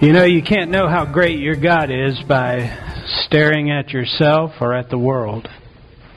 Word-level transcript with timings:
You 0.00 0.14
know, 0.14 0.24
you 0.24 0.42
can't 0.42 0.70
know 0.70 0.88
how 0.88 1.04
great 1.04 1.40
your 1.40 1.56
God 1.56 1.90
is 1.90 2.18
by 2.26 3.04
staring 3.26 3.70
at 3.70 3.90
yourself 3.90 4.52
or 4.58 4.72
at 4.72 4.88
the 4.88 4.96
world. 4.96 5.46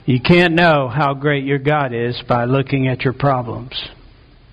You 0.06 0.22
can't 0.22 0.54
know 0.54 0.88
how 0.88 1.14
great 1.16 1.44
your 1.44 1.60
God 1.60 1.94
is 1.94 2.24
by 2.26 2.46
looking 2.46 2.88
at 2.88 3.02
your 3.02 3.12
problems. 3.12 3.74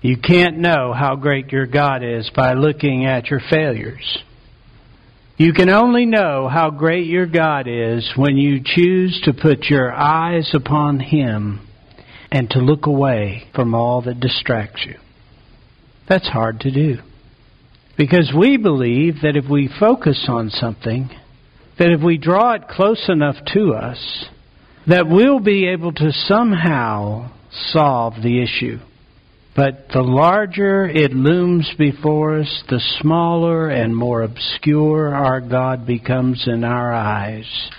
You 0.01 0.17
can't 0.17 0.57
know 0.57 0.91
how 0.91 1.15
great 1.15 1.49
your 1.53 1.65
God 1.65 2.03
is 2.03 2.29
by 2.35 2.55
looking 2.55 3.05
at 3.05 3.27
your 3.27 3.39
failures. 3.49 4.21
You 5.37 5.53
can 5.53 5.69
only 5.69 6.05
know 6.05 6.49
how 6.49 6.69
great 6.69 7.05
your 7.05 7.25
God 7.25 7.69
is 7.69 8.11
when 8.17 8.35
you 8.35 8.59
choose 8.61 9.21
to 9.23 9.31
put 9.31 9.69
your 9.69 9.93
eyes 9.93 10.51
upon 10.53 10.99
Him 10.99 11.65
and 12.33 12.49
to 12.49 12.59
look 12.59 12.85
away 12.85 13.47
from 13.55 13.75
all 13.75 14.01
that 14.01 14.19
distracts 14.19 14.85
you. 14.85 14.95
That's 16.09 16.27
hard 16.27 16.59
to 16.59 16.71
do. 16.71 16.97
Because 18.01 18.33
we 18.35 18.57
believe 18.57 19.21
that 19.21 19.35
if 19.35 19.47
we 19.47 19.69
focus 19.79 20.25
on 20.27 20.49
something, 20.49 21.07
that 21.77 21.91
if 21.91 22.01
we 22.01 22.17
draw 22.17 22.53
it 22.53 22.67
close 22.67 23.05
enough 23.07 23.35
to 23.53 23.75
us, 23.75 24.25
that 24.87 25.07
we'll 25.07 25.39
be 25.39 25.67
able 25.67 25.91
to 25.91 26.11
somehow 26.11 27.29
solve 27.51 28.15
the 28.15 28.41
issue. 28.41 28.79
But 29.55 29.89
the 29.93 30.01
larger 30.01 30.87
it 30.87 31.11
looms 31.11 31.71
before 31.77 32.39
us, 32.39 32.63
the 32.69 32.81
smaller 33.01 33.69
and 33.69 33.95
more 33.95 34.23
obscure 34.23 35.13
our 35.13 35.39
God 35.39 35.85
becomes 35.85 36.47
in 36.47 36.63
our 36.63 36.91
eyes. 36.91 37.69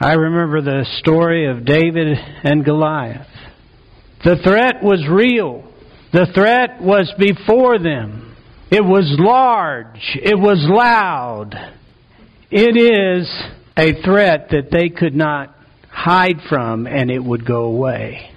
I 0.00 0.14
remember 0.14 0.62
the 0.62 0.84
story 0.98 1.48
of 1.48 1.64
David 1.64 2.18
and 2.42 2.64
Goliath. 2.64 3.28
The 4.24 4.38
threat 4.42 4.82
was 4.82 5.06
real. 5.08 5.72
The 6.12 6.26
threat 6.34 6.82
was 6.82 7.14
before 7.16 7.78
them. 7.78 8.30
It 8.72 8.82
was 8.82 9.14
large. 9.18 10.16
It 10.22 10.38
was 10.38 10.66
loud. 10.66 11.54
It 12.50 12.74
is 12.74 13.30
a 13.76 14.02
threat 14.02 14.48
that 14.52 14.70
they 14.70 14.88
could 14.88 15.14
not 15.14 15.54
hide 15.90 16.40
from 16.48 16.86
and 16.86 17.10
it 17.10 17.22
would 17.22 17.46
go 17.46 17.64
away. 17.64 18.30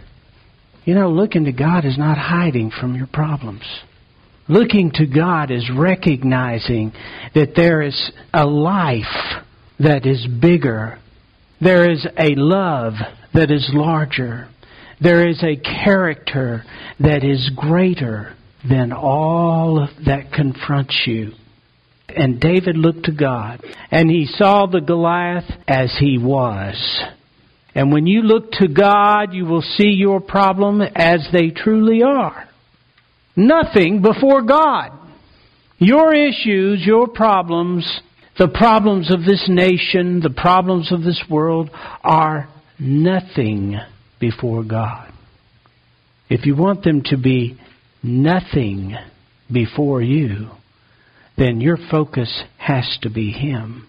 You 0.84 0.94
know, 0.94 1.10
looking 1.10 1.46
to 1.46 1.54
God 1.54 1.86
is 1.86 1.98
not 1.98 2.18
hiding 2.18 2.70
from 2.70 2.96
your 2.96 3.08
problems. 3.08 3.64
Looking 4.50 4.92
to 4.96 5.06
God 5.06 5.52
is 5.52 5.72
recognizing 5.74 6.92
that 7.34 7.54
there 7.56 7.82
is 7.82 8.12
a 8.34 8.46
life 8.46 9.06
that 9.80 10.06
is 10.06 10.28
bigger. 10.28 11.00
There 11.62 11.90
is 11.90 12.06
a 12.20 12.36
love 12.36 12.96
that 13.34 13.52
is 13.52 13.72
larger. 13.74 14.50
There 15.00 15.30
is 15.30 15.42
a 15.42 15.56
character 15.56 16.66
that 17.00 17.24
is 17.24 17.50
greater 17.56 18.36
than 18.70 18.92
all 18.92 19.88
that 20.06 20.32
confronts 20.34 21.04
you. 21.06 21.32
And 22.10 22.40
David 22.40 22.78
looked 22.78 23.06
to 23.06 23.12
God, 23.12 23.64
and 23.92 24.10
he 24.10 24.26
saw 24.26 24.68
the 24.68 24.82
Goliath 24.82 25.50
as 25.68 25.96
he 26.00 26.18
was. 26.18 26.76
And 27.74 27.92
when 27.92 28.08
you 28.08 28.22
look 28.22 28.52
to 28.54 28.68
God, 28.68 29.34
you 29.34 29.46
will 29.46 29.62
see 29.62 29.90
your 29.90 30.22
problem 30.22 30.82
as 30.82 31.28
they 31.34 31.50
truly 31.50 32.04
are. 32.04 32.48
Nothing 33.36 34.02
before 34.02 34.44
God. 34.44 34.92
Your 35.78 36.14
issues, 36.14 36.86
your 36.86 37.08
problems, 37.08 37.86
the 38.38 38.48
problems 38.48 39.14
of 39.14 39.26
this 39.26 39.46
nation, 39.50 40.22
the 40.22 40.30
problems 40.30 40.92
of 40.94 41.04
this 41.04 41.22
world 41.30 41.70
are 42.02 42.48
nothing 42.80 43.78
before 44.20 44.64
God. 44.64 45.12
If 46.30 46.46
you 46.46 46.56
want 46.56 46.84
them 46.84 47.02
to 47.08 47.18
be 47.18 47.60
nothing 48.06 48.96
before 49.52 50.02
you, 50.02 50.50
then 51.38 51.62
your 51.62 51.78
focus 51.92 52.44
has 52.58 52.98
to 53.02 53.10
be 53.10 53.32
Him. 53.32 53.88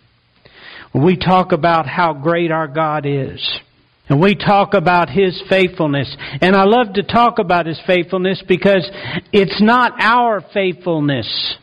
We 0.94 1.16
talk 1.16 1.52
about 1.52 1.86
how 1.86 2.14
great 2.14 2.50
our 2.50 2.68
God 2.68 3.06
is, 3.06 3.60
and 4.08 4.20
we 4.20 4.34
talk 4.34 4.74
about 4.74 5.10
His 5.10 5.40
faithfulness, 5.48 6.14
and 6.40 6.56
I 6.56 6.64
love 6.64 6.94
to 6.94 7.02
talk 7.02 7.38
about 7.38 7.66
His 7.66 7.80
faithfulness 7.86 8.42
because 8.46 8.88
it's 9.32 9.60
not 9.60 9.92
our 10.00 10.42
faithfulness, 10.52 11.56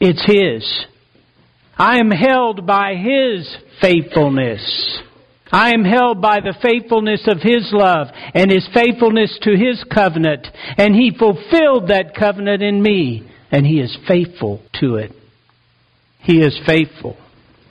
it's 0.00 0.24
His. 0.26 0.86
I 1.78 1.98
am 1.98 2.10
held 2.10 2.66
by 2.66 2.94
His 2.94 3.54
faithfulness. 3.80 5.02
I 5.50 5.72
am 5.72 5.84
held 5.84 6.20
by 6.20 6.40
the 6.40 6.54
faithfulness 6.60 7.22
of 7.28 7.38
His 7.40 7.70
love 7.72 8.08
and 8.34 8.50
His 8.50 8.68
faithfulness 8.74 9.38
to 9.42 9.50
His 9.50 9.84
covenant. 9.92 10.46
And 10.76 10.94
He 10.94 11.16
fulfilled 11.16 11.88
that 11.88 12.14
covenant 12.18 12.62
in 12.62 12.82
me. 12.82 13.30
And 13.50 13.64
He 13.64 13.80
is 13.80 13.96
faithful 14.08 14.60
to 14.80 14.96
it. 14.96 15.12
He 16.20 16.40
is 16.40 16.58
faithful. 16.66 17.16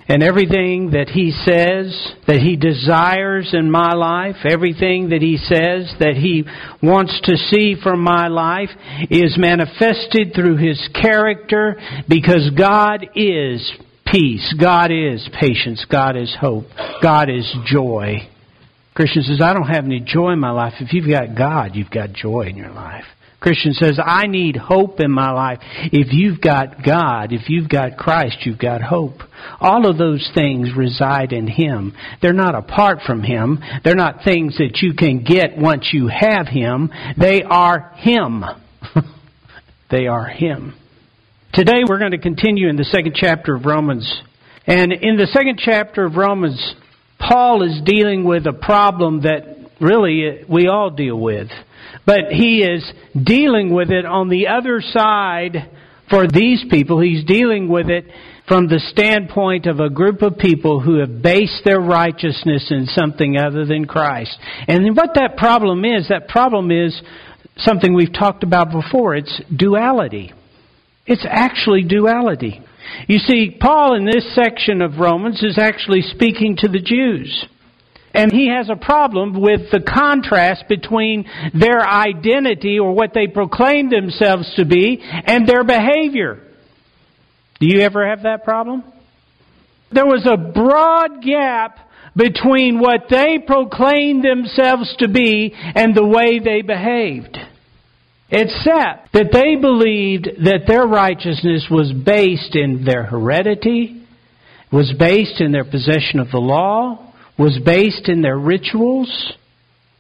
And 0.08 0.22
everything 0.22 0.92
that 0.92 1.10
He 1.10 1.32
says 1.32 2.14
that 2.28 2.40
He 2.40 2.56
desires 2.56 3.50
in 3.54 3.70
my 3.72 3.94
life, 3.94 4.36
everything 4.46 5.10
that 5.10 5.22
He 5.22 5.38
says 5.38 5.94
that 6.00 6.16
He 6.16 6.46
wants 6.82 7.20
to 7.24 7.36
see 7.36 7.76
from 7.82 8.02
my 8.02 8.28
life 8.28 8.70
is 9.10 9.36
manifested 9.38 10.34
through 10.34 10.58
His 10.58 10.80
character 10.94 11.78
because 12.08 12.52
God 12.56 13.08
is 13.16 13.70
peace. 14.06 14.56
God 14.60 14.92
is 14.92 15.28
patience. 15.40 15.86
God 15.90 16.16
is 16.16 16.36
hope. 16.40 16.66
God 17.02 17.30
is 17.30 17.52
joy. 17.66 18.30
Christian 18.94 19.24
says, 19.24 19.42
I 19.42 19.54
don't 19.54 19.68
have 19.68 19.84
any 19.86 20.00
joy 20.00 20.32
in 20.32 20.40
my 20.40 20.52
life. 20.52 20.74
If 20.80 20.94
you've 20.94 21.10
got 21.10 21.36
God, 21.38 21.76
you've 21.76 21.92
got 21.92 22.14
joy 22.14 22.44
in 22.44 22.56
your 22.56 22.72
life. 22.72 23.04
Christian 23.46 23.74
says, 23.74 24.00
I 24.04 24.26
need 24.26 24.56
hope 24.56 25.00
in 25.00 25.12
my 25.12 25.32
life. 25.32 25.60
If 25.92 26.14
you've 26.14 26.42
got 26.42 26.84
God, 26.84 27.32
if 27.32 27.50
you've 27.50 27.70
got 27.70 27.96
Christ, 27.96 28.38
you've 28.44 28.58
got 28.58 28.82
hope. 28.82 29.20
All 29.60 29.88
of 29.88 30.00
those 30.00 30.28
things 30.34 30.70
reside 30.76 31.32
in 31.32 31.46
Him. 31.46 31.94
They're 32.24 32.34
not 32.34 32.56
apart 32.56 33.00
from 33.06 33.22
Him. 33.22 33.60
They're 33.84 33.94
not 33.94 34.24
things 34.24 34.58
that 34.58 34.80
you 34.82 34.94
can 34.96 35.24
get 35.24 35.58
once 35.58 35.90
you 35.94 36.08
have 36.08 36.48
Him. 36.48 36.90
They 37.20 37.44
are 37.44 37.92
Him. 37.98 38.44
they 39.92 40.08
are 40.08 40.26
Him. 40.26 40.74
Today 41.56 41.84
we're 41.88 42.00
going 42.00 42.12
to 42.12 42.18
continue 42.18 42.68
in 42.68 42.76
the 42.76 42.84
second 42.84 43.14
chapter 43.16 43.56
of 43.56 43.64
Romans. 43.64 44.22
And 44.68 44.92
in 44.92 45.16
the 45.16 45.28
second 45.28 45.58
chapter 45.58 46.04
of 46.04 46.18
Romans, 46.18 46.76
Paul 47.18 47.64
is 47.64 47.82
dealing 47.86 48.26
with 48.26 48.46
a 48.46 48.52
problem 48.52 49.22
that 49.22 49.72
really 49.80 50.44
we 50.50 50.68
all 50.68 50.90
deal 50.90 51.18
with. 51.18 51.48
But 52.06 52.26
he 52.30 52.62
is 52.62 52.84
dealing 53.16 53.74
with 53.74 53.90
it 53.90 54.06
on 54.06 54.28
the 54.28 54.48
other 54.48 54.82
side 54.82 55.72
for 56.10 56.28
these 56.28 56.66
people. 56.70 57.00
He's 57.00 57.24
dealing 57.24 57.70
with 57.70 57.90
it 57.90 58.04
from 58.50 58.68
the 58.68 58.82
standpoint 58.92 59.66
of 59.66 59.80
a 59.80 59.90
group 59.90 60.24
of 60.24 60.38
people 60.38 60.82
who 60.82 61.00
have 61.00 61.22
based 61.22 61.62
their 61.64 61.80
righteousness 61.80 62.68
in 62.70 62.86
something 62.88 63.38
other 63.38 63.66
than 63.66 63.86
Christ. 63.86 64.38
And 64.68 64.94
what 64.94 65.12
that 65.16 65.38
problem 65.38 65.86
is, 65.86 66.10
that 66.10 66.28
problem 66.28 66.70
is 66.70 67.02
something 67.60 67.94
we've 67.94 68.12
talked 68.12 68.44
about 68.44 68.74
before. 68.74 69.16
It's 69.16 69.42
duality. 69.56 70.34
It's 71.06 71.26
actually 71.30 71.84
duality. 71.84 72.62
You 73.08 73.20
see, 73.20 73.58
Paul 73.60 73.96
in 73.96 74.06
this 74.06 74.34
section 74.34 74.82
of 74.82 74.98
Romans 74.98 75.44
is 75.44 75.58
actually 75.58 76.02
speaking 76.02 76.58
to 76.58 76.68
the 76.68 76.80
Jews. 76.80 77.46
And 78.14 78.32
he 78.32 78.48
has 78.48 78.70
a 78.70 78.78
problem 78.78 79.42
with 79.42 79.72
the 79.72 79.82
contrast 79.82 80.66
between 80.70 81.26
their 81.54 81.82
identity 81.82 82.80
or 82.80 82.94
what 82.94 83.14
they 83.14 83.28
proclaim 83.28 83.90
themselves 83.90 84.52
to 84.56 84.66
be 84.66 85.02
and 85.02 85.46
their 85.46 85.66
behavior. 85.66 86.42
Do 87.60 87.68
you 87.68 87.82
ever 87.82 88.08
have 88.08 88.24
that 88.24 88.46
problem? 88.46 88.84
There 89.92 90.06
was 90.06 90.26
a 90.26 90.38
broad 90.38 91.22
gap 91.22 91.80
between 92.16 92.80
what 92.80 93.08
they 93.10 93.40
proclaimed 93.46 94.24
themselves 94.24 94.96
to 95.00 95.10
be 95.10 95.54
and 95.54 95.94
the 95.94 96.06
way 96.06 96.40
they 96.40 96.62
behaved. 96.62 97.38
Except 98.30 99.14
that 99.14 99.32
they 99.32 99.56
believed 99.56 100.28
that 100.46 100.66
their 100.68 100.86
righteousness 100.86 101.68
was 101.70 101.94
based 101.94 102.56
in 102.56 102.84
their 102.84 103.04
heredity, 103.04 104.04
was 104.72 104.94
based 104.98 105.42
in 105.42 105.52
their 105.52 105.64
possession 105.64 106.20
of 106.20 106.32
the 106.32 106.40
law, 106.40 107.14
was 107.38 107.60
based 107.64 108.10
in 108.10 108.22
their 108.22 108.38
rituals, 108.38 109.34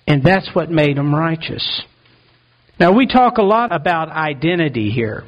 and 0.07 0.23
that's 0.23 0.49
what 0.53 0.71
made 0.71 0.97
them 0.97 1.13
righteous. 1.13 1.83
Now 2.79 2.93
we 2.93 3.05
talk 3.07 3.37
a 3.37 3.43
lot 3.43 3.73
about 3.73 4.09
identity 4.09 4.89
here. 4.89 5.23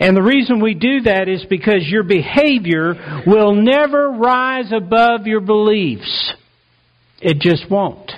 And 0.00 0.16
the 0.16 0.22
reason 0.22 0.60
we 0.60 0.74
do 0.74 1.02
that 1.02 1.28
is 1.28 1.44
because 1.48 1.86
your 1.86 2.02
behavior 2.02 3.22
will 3.26 3.54
never 3.54 4.10
rise 4.10 4.72
above 4.72 5.26
your 5.26 5.40
beliefs. 5.40 6.34
It 7.20 7.40
just 7.40 7.70
won't. 7.70 8.10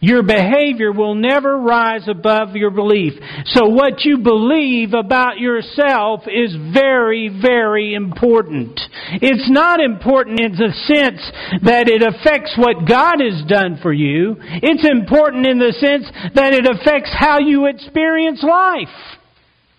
Your 0.00 0.22
behavior 0.22 0.92
will 0.92 1.16
never 1.16 1.58
rise 1.58 2.06
above 2.06 2.54
your 2.54 2.70
belief. 2.70 3.14
So 3.46 3.66
what 3.66 4.04
you 4.04 4.18
believe 4.18 4.94
about 4.94 5.38
yourself 5.38 6.22
is 6.28 6.54
very, 6.72 7.28
very 7.28 7.94
important. 7.94 8.78
It's 9.20 9.50
not 9.50 9.80
important 9.80 10.38
in 10.38 10.52
the 10.52 10.72
sense 10.86 11.20
that 11.64 11.88
it 11.88 12.02
affects 12.02 12.54
what 12.56 12.86
God 12.88 13.18
has 13.18 13.44
done 13.48 13.80
for 13.82 13.92
you. 13.92 14.36
It's 14.38 14.88
important 14.88 15.46
in 15.46 15.58
the 15.58 15.72
sense 15.72 16.04
that 16.34 16.52
it 16.52 16.66
affects 16.66 17.10
how 17.12 17.40
you 17.40 17.66
experience 17.66 18.40
life. 18.44 18.94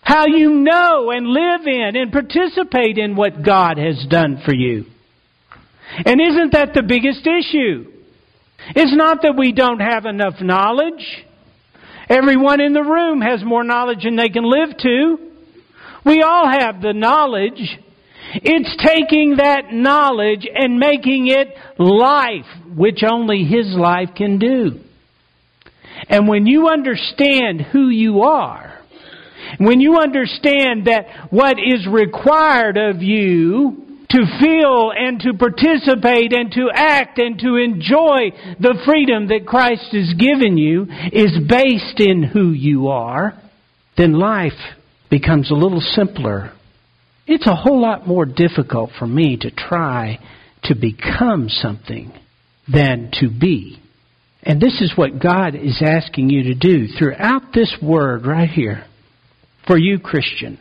How 0.02 0.26
you 0.28 0.52
know 0.52 1.12
and 1.12 1.28
live 1.28 1.66
in 1.66 1.96
and 1.96 2.12
participate 2.12 2.98
in 2.98 3.16
what 3.16 3.46
God 3.46 3.78
has 3.78 4.06
done 4.10 4.42
for 4.44 4.54
you. 4.54 4.86
And 6.06 6.20
isn't 6.20 6.52
that 6.52 6.74
the 6.74 6.84
biggest 6.84 7.26
issue? 7.26 7.99
It's 8.76 8.96
not 8.96 9.22
that 9.24 9.36
we 9.38 9.52
don't 9.52 9.80
have 9.80 10.06
enough 10.06 10.36
knowledge. 10.42 11.26
Everyone 12.08 12.60
in 12.60 12.74
the 12.74 12.84
room 12.84 13.22
has 13.22 13.44
more 13.44 13.64
knowledge 13.64 14.04
than 14.04 14.16
they 14.16 14.30
can 14.30 14.44
live 14.44 14.78
to. 14.78 15.18
We 16.06 16.22
all 16.22 16.50
have 16.50 16.82
the 16.82 16.94
knowledge. 16.94 17.78
It's 18.34 18.76
taking 18.84 19.38
that 19.38 19.72
knowledge 19.72 20.48
and 20.54 20.80
making 20.80 21.28
it 21.28 21.50
life, 21.78 22.46
which 22.76 23.04
only 23.04 23.44
His 23.44 23.76
life 23.76 24.10
can 24.16 24.40
do. 24.40 24.80
And 26.08 26.28
when 26.28 26.46
you 26.46 26.70
understand 26.70 27.62
who 27.62 27.90
you 27.90 28.22
are, 28.22 28.80
when 29.58 29.82
you 29.82 29.98
understand 29.98 30.86
that 30.86 31.32
what 31.32 31.58
is 31.60 31.88
required 31.88 32.78
of 32.78 33.02
you 33.02 33.89
to 34.20 34.40
feel 34.40 34.92
and 34.96 35.20
to 35.22 35.34
participate 35.34 36.34
and 36.34 36.52
to 36.52 36.70
act 36.74 37.18
and 37.20 37.40
to 37.40 37.56
enjoy 37.56 38.32
the 38.60 38.80
freedom 38.86 39.28
that 39.28 39.48
Christ 39.48 39.88
has 39.94 40.14
given 40.14 40.58
you 40.58 40.88
is 41.12 41.38
based 41.48 42.00
in 42.00 42.24
who 42.24 42.52
you 42.52 42.90
are, 42.90 43.34
then 43.98 44.14
life 44.14 44.52
becomes 45.10 45.52
a 45.52 45.56
little 45.56 45.82
simpler. 45.82 46.52
It's 47.28 47.48
a 47.48 47.56
whole 47.56 47.82
lot 47.82 48.08
more 48.08 48.26
difficult 48.26 48.92
for 48.98 49.08
me 49.08 49.38
to 49.38 49.52
try 49.52 50.20
to 50.64 50.76
become 50.76 51.48
something 51.48 52.12
than 52.72 53.12
to 53.20 53.30
be. 53.30 53.80
And 54.44 54.62
this 54.62 54.82
is 54.82 54.94
what 54.96 55.22
God 55.22 55.56
is 55.56 55.82
asking 55.86 56.30
you 56.30 56.44
to 56.44 56.56
do 56.56 56.88
throughout 56.88 57.54
this 57.54 57.76
word 57.82 58.26
right 58.26 58.50
here. 58.50 58.86
For 59.68 59.78
you, 59.78 60.00
Christian. 60.00 60.60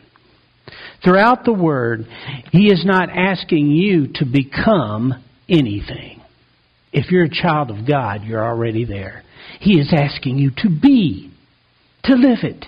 Throughout 1.03 1.45
the 1.45 1.53
Word, 1.53 2.05
He 2.51 2.71
is 2.71 2.83
not 2.85 3.09
asking 3.09 3.71
you 3.71 4.07
to 4.15 4.25
become 4.25 5.13
anything. 5.47 6.21
If 6.91 7.11
you're 7.11 7.25
a 7.25 7.29
child 7.29 7.69
of 7.69 7.87
God, 7.87 8.23
you're 8.23 8.43
already 8.43 8.85
there. 8.85 9.23
He 9.59 9.79
is 9.79 9.93
asking 9.95 10.37
you 10.37 10.51
to 10.57 10.69
be, 10.69 11.31
to 12.05 12.15
live 12.15 12.39
it. 12.43 12.65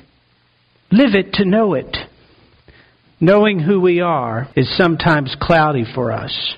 Live 0.92 1.15
it 1.15 1.33
to 1.33 1.45
know 1.45 1.74
it. 1.74 1.95
Knowing 3.19 3.59
who 3.59 3.80
we 3.80 4.01
are 4.01 4.47
is 4.56 4.77
sometimes 4.77 5.36
cloudy 5.39 5.86
for 5.95 6.12
us. 6.12 6.56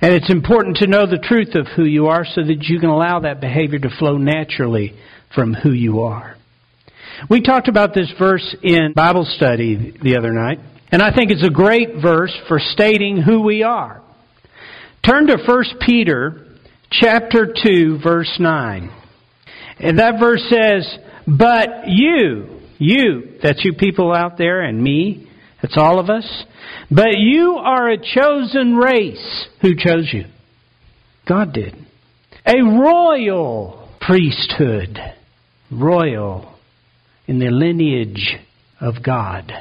And 0.00 0.12
it's 0.12 0.30
important 0.30 0.76
to 0.78 0.86
know 0.86 1.06
the 1.06 1.18
truth 1.18 1.54
of 1.54 1.66
who 1.74 1.84
you 1.84 2.06
are 2.06 2.24
so 2.24 2.42
that 2.44 2.64
you 2.64 2.78
can 2.78 2.90
allow 2.90 3.20
that 3.20 3.40
behavior 3.40 3.78
to 3.80 3.90
flow 3.98 4.16
naturally 4.16 4.94
from 5.34 5.54
who 5.54 5.72
you 5.72 6.00
are. 6.00 6.37
We 7.28 7.42
talked 7.42 7.68
about 7.68 7.94
this 7.94 8.12
verse 8.18 8.56
in 8.62 8.92
Bible 8.94 9.24
study 9.24 9.96
the 10.02 10.16
other 10.16 10.32
night. 10.32 10.60
And 10.90 11.02
I 11.02 11.14
think 11.14 11.30
it's 11.30 11.46
a 11.46 11.50
great 11.50 12.00
verse 12.00 12.34
for 12.46 12.58
stating 12.58 13.20
who 13.20 13.42
we 13.42 13.62
are. 13.62 14.02
Turn 15.04 15.26
to 15.26 15.36
1 15.36 15.64
Peter 15.80 16.46
chapter 16.90 17.52
2 17.62 17.98
verse 18.02 18.34
9. 18.38 18.90
And 19.80 19.98
that 19.98 20.18
verse 20.18 20.42
says, 20.48 20.98
But 21.26 21.88
you, 21.88 22.60
you, 22.78 23.38
that's 23.42 23.64
you 23.64 23.74
people 23.74 24.12
out 24.12 24.38
there 24.38 24.62
and 24.62 24.82
me, 24.82 25.28
that's 25.60 25.76
all 25.76 25.98
of 25.98 26.08
us, 26.08 26.44
but 26.90 27.18
you 27.18 27.56
are 27.56 27.90
a 27.90 27.98
chosen 27.98 28.76
race. 28.76 29.48
Who 29.60 29.74
chose 29.76 30.08
you? 30.12 30.24
God 31.26 31.52
did. 31.52 31.74
A 32.46 32.62
royal 32.62 33.88
priesthood. 34.00 34.98
Royal 35.70 36.57
in 37.28 37.38
the 37.38 37.50
lineage 37.50 38.36
of 38.80 39.02
God. 39.04 39.52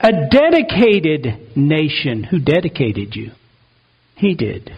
A 0.00 0.28
dedicated 0.30 1.56
nation. 1.56 2.24
Who 2.24 2.38
dedicated 2.38 3.14
you? 3.14 3.32
He 4.16 4.34
did. 4.34 4.70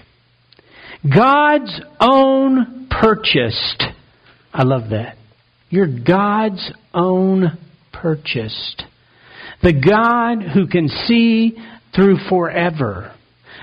God's 1.14 1.80
own 2.00 2.88
purchased. 2.90 3.84
I 4.52 4.62
love 4.64 4.90
that. 4.90 5.16
You're 5.68 5.86
God's 5.86 6.72
own 6.94 7.58
purchased. 7.92 8.84
The 9.62 9.72
God 9.72 10.42
who 10.42 10.66
can 10.66 10.88
see 10.88 11.56
through 11.94 12.18
forever. 12.28 13.15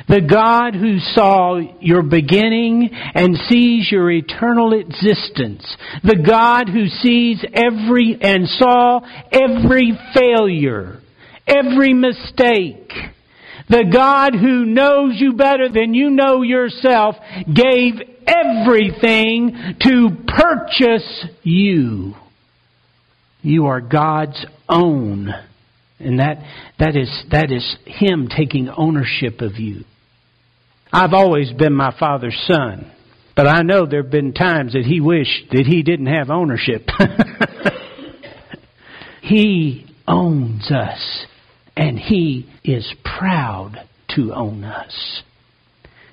The 0.07 0.21
God 0.21 0.75
who 0.75 0.99
saw 0.99 1.59
your 1.79 2.03
beginning 2.03 2.89
and 2.91 3.37
sees 3.37 3.89
your 3.91 4.11
eternal 4.11 4.73
existence. 4.73 5.77
The 6.03 6.23
God 6.25 6.69
who 6.69 6.87
sees 6.87 7.43
every 7.53 8.17
and 8.21 8.47
saw 8.47 9.01
every 9.31 9.97
failure 10.13 10.99
every 11.47 11.93
mistake. 11.93 12.91
The 13.69 13.85
God 13.91 14.33
who 14.33 14.65
knows 14.65 15.13
you 15.15 15.33
better 15.33 15.69
than 15.69 15.93
you 15.93 16.09
know 16.09 16.41
yourself 16.41 17.15
gave 17.45 17.93
everything 18.27 19.75
to 19.81 20.09
purchase 20.27 21.25
you. 21.43 22.13
You 23.41 23.67
are 23.67 23.81
God's 23.81 24.45
own. 24.67 25.29
And 26.05 26.19
that, 26.19 26.37
that 26.79 26.95
is, 26.95 27.09
that 27.31 27.51
is 27.51 27.75
Him 27.85 28.29
taking 28.35 28.69
ownership 28.69 29.41
of 29.41 29.57
you. 29.57 29.83
I've 30.91 31.13
always 31.13 31.51
been 31.51 31.73
my 31.73 31.95
Father's 31.99 32.39
son, 32.47 32.91
but 33.35 33.47
I 33.47 33.63
know 33.63 33.85
there 33.85 34.03
have 34.03 34.11
been 34.11 34.33
times 34.33 34.73
that 34.73 34.85
He 34.85 35.01
wished 35.01 35.49
that 35.51 35.65
He 35.65 35.81
didn't 35.81 36.05
have 36.05 36.29
ownership. 36.29 36.87
he 39.21 39.87
owns 40.07 40.71
us 40.71 41.25
and 41.75 41.97
He 41.97 42.49
is 42.63 42.93
proud 43.03 43.77
to 44.15 44.33
own 44.33 44.63
us. 44.63 45.23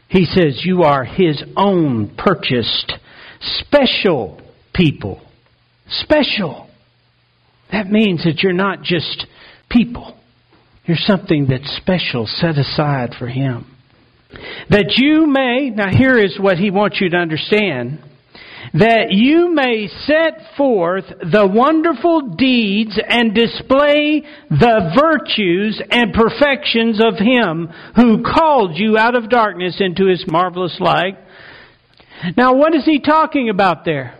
He 0.09 0.25
says, 0.25 0.63
You 0.65 0.83
are 0.83 1.05
His 1.05 1.43
own 1.57 2.15
purchased, 2.17 2.95
special 3.41 4.41
people. 4.75 5.21
Special. 5.89 6.69
That 7.73 7.91
means 7.91 8.25
that 8.25 8.43
you're 8.43 8.53
not 8.53 8.83
just 8.83 9.27
people. 9.71 10.17
You're 10.85 10.97
something 10.99 11.47
that's 11.49 11.77
special, 11.77 12.27
set 12.27 12.59
aside 12.59 13.15
for 13.19 13.29
Him. 13.29 13.67
That 14.69 14.95
you 14.97 15.27
may, 15.27 15.71
now 15.71 15.91
here 15.91 16.19
is 16.19 16.39
what 16.39 16.59
He 16.59 16.71
wants 16.71 17.01
you 17.01 17.09
to 17.11 17.17
understand 17.17 18.03
that 18.75 19.07
you 19.11 19.53
may 19.53 19.89
set 20.07 20.57
forth 20.57 21.05
the 21.09 21.47
wonderful 21.47 22.35
deeds 22.37 22.99
and 23.09 23.35
display 23.35 24.23
the 24.49 24.93
virtues 24.97 25.83
and 25.91 26.13
perfections 26.13 27.01
of 27.03 27.19
Him 27.19 27.69
who 27.97 28.23
called 28.23 28.77
you 28.77 28.97
out 28.97 29.17
of 29.17 29.29
darkness 29.29 29.77
into 29.81 30.07
His 30.07 30.25
marvelous 30.29 30.77
light. 30.79 31.19
Now, 32.37 32.55
what 32.55 32.75
is 32.75 32.85
He 32.85 33.01
talking 33.01 33.49
about 33.49 33.85
there? 33.85 34.17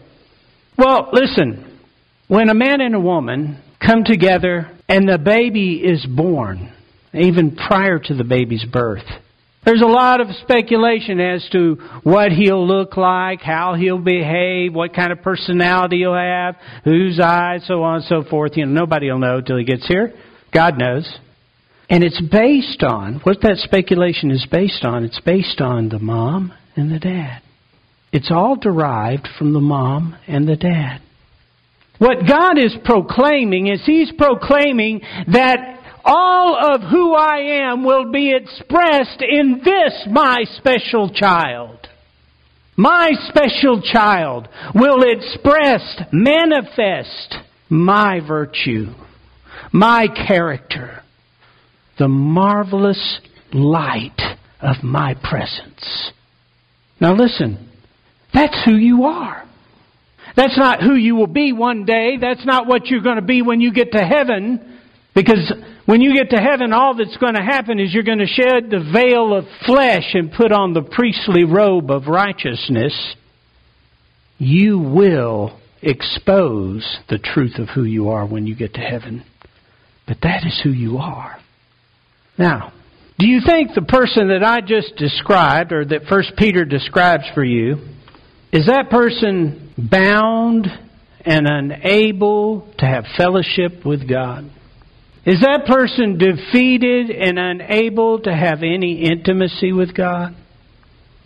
Well, 0.77 1.11
listen. 1.13 1.79
When 2.27 2.49
a 2.49 2.55
man 2.55 2.81
and 2.81 2.95
a 2.95 3.01
woman 3.01 3.61
come 3.85 4.05
together 4.05 4.71
and 4.91 5.09
the 5.09 5.19
baby 5.19 5.77
is 5.77 6.05
born, 6.05 6.73
even 7.15 7.57
prior 7.57 7.99
to 7.99 8.15
the 8.15 8.25
baby's 8.25 8.65
birth, 8.65 9.07
there's 9.65 9.83
a 9.83 9.87
lot 9.87 10.21
of 10.21 10.29
speculation 10.43 11.21
as 11.21 11.47
to 11.53 11.77
what 12.03 12.33
he'll 12.33 12.67
look 12.67 12.97
like, 12.97 13.41
how 13.41 13.75
he'll 13.75 13.99
behave, 13.99 14.75
what 14.75 14.95
kind 14.95 15.13
of 15.13 15.23
personality 15.23 15.99
he'll 15.99 16.15
have, 16.15 16.57
whose 16.83 17.21
eyes, 17.21 17.65
so 17.67 17.83
on 17.83 17.97
and 17.97 18.05
so 18.05 18.25
forth. 18.29 18.57
You 18.57 18.67
know, 18.67 18.81
nobody 18.81 19.11
will 19.11 19.19
know 19.19 19.41
till 19.41 19.59
he 19.59 19.65
gets 19.65 19.87
here. 19.87 20.15
God 20.53 20.79
knows. 20.79 21.07
And 21.89 22.03
it's 22.03 22.21
based 22.21 22.83
on, 22.83 23.21
what 23.23 23.43
that 23.43 23.59
speculation 23.59 24.31
is 24.31 24.47
based 24.51 24.85
on, 24.85 25.05
it's 25.05 25.21
based 25.21 25.61
on 25.61 25.89
the 25.89 25.99
mom 25.99 26.53
and 26.75 26.91
the 26.91 26.99
dad. 26.99 27.43
It's 28.13 28.31
all 28.31 28.57
derived 28.57 29.29
from 29.39 29.53
the 29.53 29.61
mom 29.61 30.17
and 30.27 30.49
the 30.49 30.57
dad. 30.57 31.01
What 32.01 32.27
God 32.27 32.57
is 32.57 32.75
proclaiming 32.83 33.67
is 33.67 33.83
He's 33.85 34.11
proclaiming 34.17 35.03
that 35.31 35.79
all 36.03 36.57
of 36.75 36.81
who 36.91 37.15
I 37.15 37.69
am 37.69 37.85
will 37.85 38.11
be 38.11 38.35
expressed 38.35 39.21
in 39.21 39.61
this, 39.63 40.07
my 40.11 40.45
special 40.57 41.11
child. 41.11 41.89
My 42.75 43.11
special 43.29 43.83
child 43.83 44.49
will 44.75 45.03
express, 45.03 45.83
manifest 46.11 47.35
my 47.69 48.21
virtue, 48.27 48.95
my 49.71 50.07
character, 50.27 51.03
the 51.99 52.09
marvelous 52.09 53.21
light 53.53 54.39
of 54.63 54.83
my 54.83 55.15
presence. 55.23 56.13
Now 56.99 57.15
listen, 57.15 57.69
that's 58.33 58.57
who 58.65 58.77
you 58.77 59.05
are. 59.05 59.50
That's 60.37 60.57
not 60.57 60.83
who 60.83 60.95
you 60.95 61.17
will 61.17 61.27
be 61.27 61.53
one 61.53 61.85
day. 61.85 62.17
That's 62.21 62.45
not 62.45 62.67
what 62.67 62.87
you're 62.87 63.03
going 63.03 63.17
to 63.17 63.23
be 63.23 63.43
when 63.43 63.61
you 63.61 63.73
get 63.73 63.93
to 63.93 64.03
heaven. 64.03 64.79
Because 65.15 65.53
when 65.87 66.01
you 66.01 66.15
get 66.15 66.31
to 66.31 66.41
heaven, 66.41 66.73
all 66.73 66.95
that's 66.97 67.17
going 67.17 67.35
to 67.35 67.43
happen 67.43 67.81
is 67.81 67.93
you're 67.93 68.05
going 68.05 68.19
to 68.19 68.27
shed 68.27 68.71
the 68.71 68.91
veil 68.93 69.35
of 69.35 69.45
flesh 69.67 70.15
and 70.15 70.33
put 70.33 70.53
on 70.53 70.73
the 70.73 70.83
priestly 70.83 71.45
robe 71.45 71.91
of 71.91 72.07
righteousness. 72.07 73.17
You 74.39 74.79
will 74.79 75.59
expose 75.83 76.99
the 77.09 77.19
truth 77.19 77.59
of 77.59 77.69
who 77.69 77.85
you 77.85 78.11
are 78.11 78.27
when 78.27 78.47
you 78.47 78.55
get 78.55 78.75
to 78.75 78.81
heaven. 78.81 79.25
But 80.07 80.19
that 80.23 80.47
is 80.47 80.61
who 80.63 80.71
you 80.71 80.99
are. 80.99 81.39
Now, 82.39 82.73
do 83.19 83.27
you 83.27 83.41
think 83.45 83.75
the 83.75 83.83
person 83.83 84.29
that 84.29 84.43
I 84.43 84.61
just 84.61 84.97
described, 84.97 85.73
or 85.73 85.85
that 85.85 86.05
First 86.09 86.33
Peter 86.39 86.65
describes 86.65 87.25
for 87.35 87.45
you, 87.45 87.77
is 88.53 88.67
that 88.67 88.91
person 88.91 89.73
bound 89.79 90.67
and 91.25 91.47
unable 91.47 92.69
to 92.79 92.87
have 92.87 93.05
fellowship 93.17 93.85
with 93.85 94.09
God? 94.09 94.51
Is 95.25 95.41
that 95.41 95.67
person 95.67 96.19
defeated 96.19 97.11
and 97.11 97.39
unable 97.39 98.21
to 98.21 98.35
have 98.35 98.63
any 98.63 99.05
intimacy 99.05 99.73
with 99.73 99.95
God? 99.95 100.35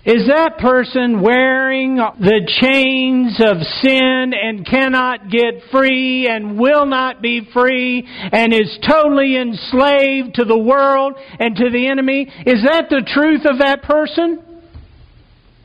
Is 0.05 0.27
that 0.27 0.59
person 0.59 1.23
wearing 1.23 1.97
the 1.97 2.47
chains 2.61 3.41
of 3.41 3.57
sin 3.83 4.35
and 4.35 4.67
cannot 4.67 5.31
get 5.31 5.63
free 5.73 6.29
and 6.29 6.59
will 6.59 6.85
not 6.85 7.23
be 7.23 7.49
free 7.55 8.07
and 8.07 8.53
is 8.53 8.79
totally 8.87 9.37
enslaved 9.39 10.35
to 10.35 10.45
the 10.45 10.59
world 10.59 11.15
and 11.39 11.57
to 11.57 11.71
the 11.71 11.89
enemy? 11.89 12.31
Is 12.45 12.65
that 12.65 12.91
the 12.91 13.03
truth 13.15 13.47
of 13.47 13.61
that 13.61 13.83
person? 13.83 14.43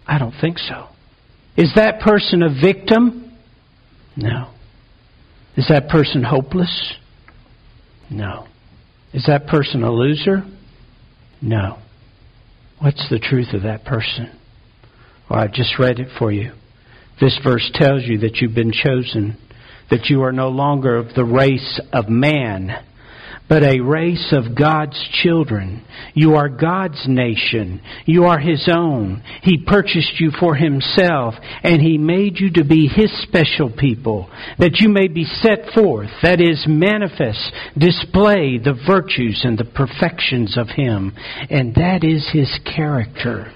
I 0.08 0.18
don't 0.18 0.36
think 0.40 0.58
so. 0.60 0.89
Is 1.60 1.74
that 1.76 2.00
person 2.00 2.42
a 2.42 2.48
victim? 2.50 3.34
No. 4.16 4.50
Is 5.58 5.68
that 5.68 5.90
person 5.90 6.24
hopeless? 6.24 6.94
No. 8.10 8.48
Is 9.14 9.26
that 9.28 9.46
person 9.46 9.84
a 9.84 9.92
loser? 9.92 10.46
No. 11.42 11.80
What's 12.80 13.10
the 13.10 13.20
truth 13.20 13.54
of 13.54 13.64
that 13.64 13.84
person? 13.84 14.40
Well, 15.30 15.42
I 15.42 15.48
just 15.48 15.78
read 15.78 16.00
it 16.00 16.08
for 16.18 16.32
you. 16.32 16.54
This 17.20 17.38
verse 17.44 17.70
tells 17.74 18.04
you 18.06 18.20
that 18.20 18.38
you've 18.38 18.56
been 18.56 18.72
chosen, 18.72 19.36
that 19.92 20.06
you 20.06 20.22
are 20.22 20.32
no 20.32 20.48
longer 20.48 20.96
of 20.96 21.14
the 21.14 21.26
race 21.26 21.82
of 21.92 22.08
man, 22.08 22.72
but 23.50 23.64
a 23.64 23.80
race 23.80 24.32
of 24.32 24.56
God's 24.56 25.04
children. 25.24 25.84
You 26.14 26.36
are 26.36 26.50
God's 26.50 27.04
nation. 27.08 27.82
You 28.06 28.26
are 28.26 28.38
His 28.38 28.70
own. 28.72 29.24
He 29.42 29.66
purchased 29.66 30.20
you 30.20 30.30
for 30.40 30.54
Himself, 30.54 31.34
and 31.64 31.82
He 31.82 31.98
made 31.98 32.40
you 32.40 32.52
to 32.54 32.64
be 32.64 32.88
His 32.88 33.12
special 33.24 33.72
people, 33.76 34.30
that 34.60 34.80
you 34.80 34.88
may 34.88 35.08
be 35.08 35.26
set 35.26 35.74
forth, 35.74 36.12
that 36.22 36.40
is, 36.40 36.64
manifest, 36.68 37.52
display 37.76 38.60
the 38.60 38.80
virtues 38.88 39.42
and 39.44 39.58
the 39.58 39.66
perfections 39.66 40.56
of 40.56 40.68
Him. 40.70 41.14
And 41.50 41.74
that 41.74 42.04
is 42.04 42.30
His 42.32 42.60
character. 42.76 43.52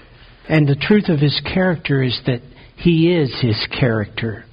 And 0.48 0.66
the 0.66 0.74
truth 0.74 1.08
of 1.08 1.20
His 1.20 1.40
character 1.54 2.02
is 2.02 2.20
that 2.26 2.42
He 2.76 3.14
is 3.14 3.32
His 3.40 3.64
character. 3.78 4.44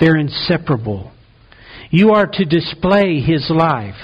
They're 0.00 0.16
inseparable. 0.16 1.12
You 1.90 2.12
are 2.12 2.26
to 2.26 2.44
display 2.46 3.20
His 3.20 3.50
life. 3.50 3.96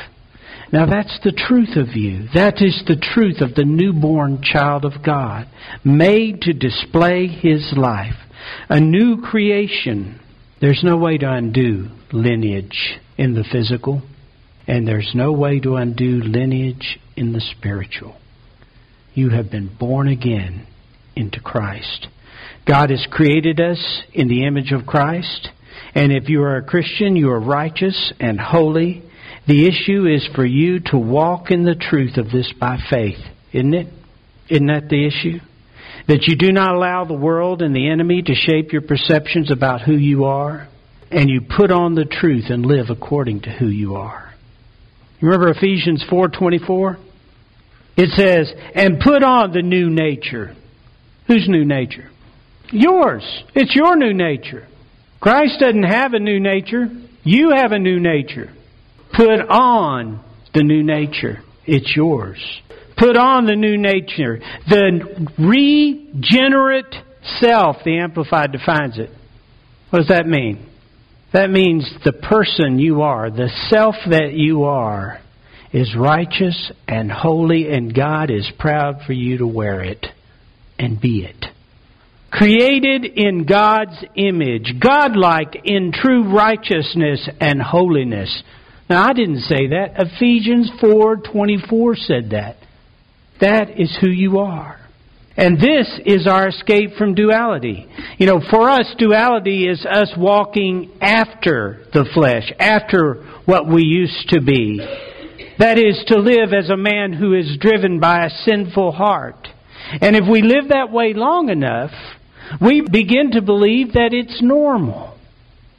Now 0.75 0.87
that's 0.87 1.21
the 1.23 1.31
truth 1.31 1.77
of 1.77 1.95
you. 1.95 2.27
That 2.35 2.61
is 2.61 2.83
the 2.89 2.97
truth 2.97 3.41
of 3.41 3.55
the 3.55 3.65
newborn 3.65 4.43
child 4.43 4.85
of 4.85 5.05
God, 5.05 5.47
made 5.85 6.41
to 6.43 6.53
display 6.53 7.29
his 7.29 7.73
life. 7.77 8.17
A 8.69 8.81
new 8.81 9.23
creation. 9.23 10.19
There's 10.61 10.83
no 10.83 10.97
way 10.97 11.17
to 11.19 11.31
undo 11.31 11.91
lineage 12.13 12.99
in 13.17 13.35
the 13.35 13.45
physical, 13.45 14.03
and 14.67 14.85
there's 14.85 15.13
no 15.15 15.31
way 15.31 15.61
to 15.61 15.77
undo 15.77 16.21
lineage 16.25 16.99
in 17.15 17.33
the 17.33 17.41
spiritual. 17.41 18.17
You 19.15 19.31
have 19.31 19.53
been 19.53 19.77
born 19.79 20.09
again 20.09 20.67
into 21.15 21.39
Christ. 21.39 22.09
God 22.67 22.91
has 22.91 23.07
created 23.13 23.61
us 23.61 24.03
in 24.13 24.27
the 24.27 24.45
image 24.45 24.73
of 24.73 24.87
Christ, 24.87 25.51
and 25.95 26.11
if 26.11 26.29
you 26.29 26.43
are 26.43 26.57
a 26.57 26.65
Christian, 26.65 27.15
you 27.15 27.31
are 27.31 27.39
righteous 27.39 28.13
and 28.19 28.41
holy 28.41 29.05
the 29.47 29.67
issue 29.67 30.07
is 30.07 30.27
for 30.35 30.45
you 30.45 30.81
to 30.87 30.99
walk 30.99 31.51
in 31.51 31.65
the 31.65 31.75
truth 31.75 32.17
of 32.17 32.31
this 32.31 32.53
by 32.59 32.79
faith, 32.91 33.19
isn't 33.53 33.75
it? 33.75 33.89
Isn't 34.49 34.67
that 34.67 34.89
the 34.89 35.07
issue? 35.07 35.41
That 36.09 36.25
you 36.27 36.37
do 36.37 36.53
not 36.53 36.75
allow 36.75 37.05
the 37.05 37.15
world 37.15 37.63
and 37.63 37.75
the 37.75 37.89
enemy 37.91 38.23
to 38.23 38.35
shape 38.35 38.73
your 38.73 38.83
perceptions 38.83 39.51
about 39.51 39.83
who 39.83 39.95
you 39.95 40.25
are, 40.25 40.69
and 41.11 41.31
you 41.31 41.41
put 41.41 41.71
on 41.71 41.95
the 41.95 42.05
truth 42.05 42.47
and 42.49 42.65
live 42.65 42.91
according 42.91 43.43
to 43.43 43.51
who 43.51 43.67
you 43.67 43.97
are. 43.97 44.35
Remember 45.21 45.49
Ephesians 45.49 46.03
4:24? 46.05 46.99
It 47.97 48.11
says, 48.11 48.53
"And 48.75 49.01
put 49.01 49.23
on 49.23 49.53
the 49.53 49.63
new 49.63 49.89
nature." 49.89 50.55
Whose 51.27 51.49
new 51.49 51.65
nature? 51.65 52.11
Yours. 52.71 53.25
It's 53.55 53.75
your 53.75 53.97
new 53.97 54.13
nature. 54.13 54.67
Christ 55.21 55.61
doesn't 55.61 55.85
have 55.85 56.13
a 56.13 56.19
new 56.19 56.41
nature. 56.41 56.91
You 57.23 57.53
have 57.53 57.73
a 57.73 57.79
new 57.79 57.99
nature. 57.99 58.51
Put 59.17 59.41
on 59.49 60.25
the 60.53 60.63
new 60.63 60.83
nature. 60.83 61.43
It's 61.67 61.95
yours. 61.97 62.39
Put 62.97 63.17
on 63.17 63.47
the 63.47 63.57
new 63.57 63.77
nature. 63.77 64.39
The 64.69 65.29
regenerate 65.39 66.95
self, 67.41 67.77
the 67.85 67.99
Amplified 67.99 68.53
defines 68.53 68.99
it. 68.99 69.11
What 69.91 70.01
does 70.01 70.09
that 70.09 70.27
mean? 70.27 70.67
That 71.33 71.51
means 71.51 71.89
the 72.05 72.13
person 72.13 72.79
you 72.79 73.03
are, 73.03 73.31
the 73.31 73.51
self 73.69 73.97
that 74.09 74.33
you 74.35 74.65
are, 74.65 75.21
is 75.73 75.97
righteous 75.99 76.71
and 76.87 77.11
holy, 77.11 77.69
and 77.73 77.93
God 77.93 78.31
is 78.31 78.49
proud 78.59 79.01
for 79.05 79.13
you 79.13 79.39
to 79.39 79.47
wear 79.47 79.83
it 79.83 80.07
and 80.79 81.01
be 81.01 81.25
it. 81.25 81.47
Created 82.31 83.05
in 83.05 83.45
God's 83.45 84.05
image, 84.15 84.75
godlike 84.81 85.63
in 85.65 85.93
true 85.93 86.33
righteousness 86.33 87.29
and 87.41 87.61
holiness. 87.61 88.43
Now 88.89 89.09
I 89.09 89.13
didn't 89.13 89.41
say 89.41 89.69
that. 89.69 89.95
Ephesians 89.97 90.71
4:24 90.81 91.97
said 91.97 92.31
that. 92.31 92.57
That 93.41 93.81
is 93.81 93.97
who 94.01 94.09
you 94.09 94.39
are. 94.39 94.81
And 95.37 95.59
this 95.59 95.89
is 96.07 96.29
our 96.29 96.49
escape 96.49 96.95
from 96.97 97.15
duality. 97.15 97.89
You 98.19 98.27
know, 98.27 98.41
for 98.51 98.71
us, 98.71 98.95
duality 98.99 99.67
is 99.67 99.85
us 99.85 100.13
walking 100.17 100.93
after 101.01 101.87
the 101.93 102.05
flesh, 102.15 102.53
after 102.61 103.25
what 103.45 103.67
we 103.67 103.83
used 103.83 104.29
to 104.29 104.41
be. 104.41 104.79
That 105.59 105.79
is 105.79 106.05
to 106.07 106.19
live 106.19 106.53
as 106.53 106.71
a 106.71 106.77
man 106.77 107.13
who 107.13 107.35
is 107.35 107.57
driven 107.59 107.99
by 107.99 108.27
a 108.27 108.31
sinful 108.31 108.93
heart. 108.93 109.49
And 110.01 110.15
if 110.15 110.25
we 110.31 110.43
live 110.43 110.69
that 110.69 110.93
way 110.93 111.15
long 111.15 111.49
enough, 111.49 111.93
we 112.61 112.81
begin 112.83 113.33
to 113.33 113.43
believe 113.43 113.95
that 113.95 114.13
it's 114.13 114.41
normal. 114.41 115.14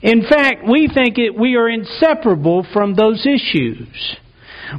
In 0.06 0.22
fact, 0.22 0.62
we 0.70 0.88
think 0.88 1.18
it, 1.18 1.36
we 1.36 1.56
are 1.56 1.68
inseparable 1.68 2.64
from 2.72 2.94
those 2.94 3.26
issues. 3.26 3.88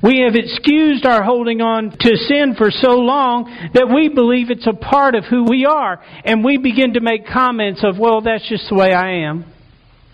We 0.01 0.21
have 0.21 0.37
excused 0.37 1.05
our 1.05 1.25
holding 1.25 1.61
on 1.61 1.91
to 1.99 2.17
sin 2.17 2.55
for 2.57 2.71
so 2.71 2.93
long 2.93 3.71
that 3.75 3.93
we 3.93 4.09
believe 4.09 4.51
it's 4.51 4.69
a 4.69 4.73
part 4.73 5.17
of 5.17 5.25
who 5.25 5.43
we 5.43 5.67
are. 5.67 6.01
And 6.25 6.45
we 6.45 6.59
begin 6.59 6.95
to 6.95 7.01
make 7.01 7.27
comments 7.27 7.83
of, 7.83 7.99
well, 7.99 8.21
that's 8.21 8.49
just 8.49 8.69
the 8.69 8.77
way 8.77 8.93
I 8.93 9.27
am. 9.29 9.53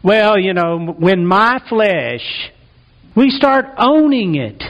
Well, 0.03 0.39
you 0.39 0.55
know, 0.55 0.95
when 0.99 1.27
my 1.27 1.61
flesh, 1.69 2.51
we 3.15 3.29
start 3.29 3.67
owning 3.77 4.37
it. 4.37 4.63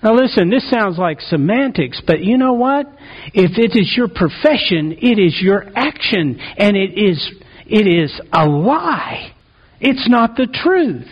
Now 0.00 0.14
listen, 0.14 0.48
this 0.48 0.70
sounds 0.70 0.96
like 0.96 1.20
semantics, 1.20 2.00
but 2.06 2.20
you 2.20 2.38
know 2.38 2.52
what? 2.52 2.86
If 3.34 3.58
it 3.58 3.76
is 3.76 3.92
your 3.96 4.06
profession, 4.06 4.92
it 5.02 5.18
is 5.18 5.36
your 5.40 5.66
action, 5.74 6.38
and 6.56 6.76
it 6.76 6.96
is, 6.96 7.28
it 7.66 7.88
is 7.88 8.12
a 8.32 8.46
lie. 8.46 9.32
It's 9.80 10.08
not 10.08 10.36
the 10.36 10.46
truth. 10.46 11.08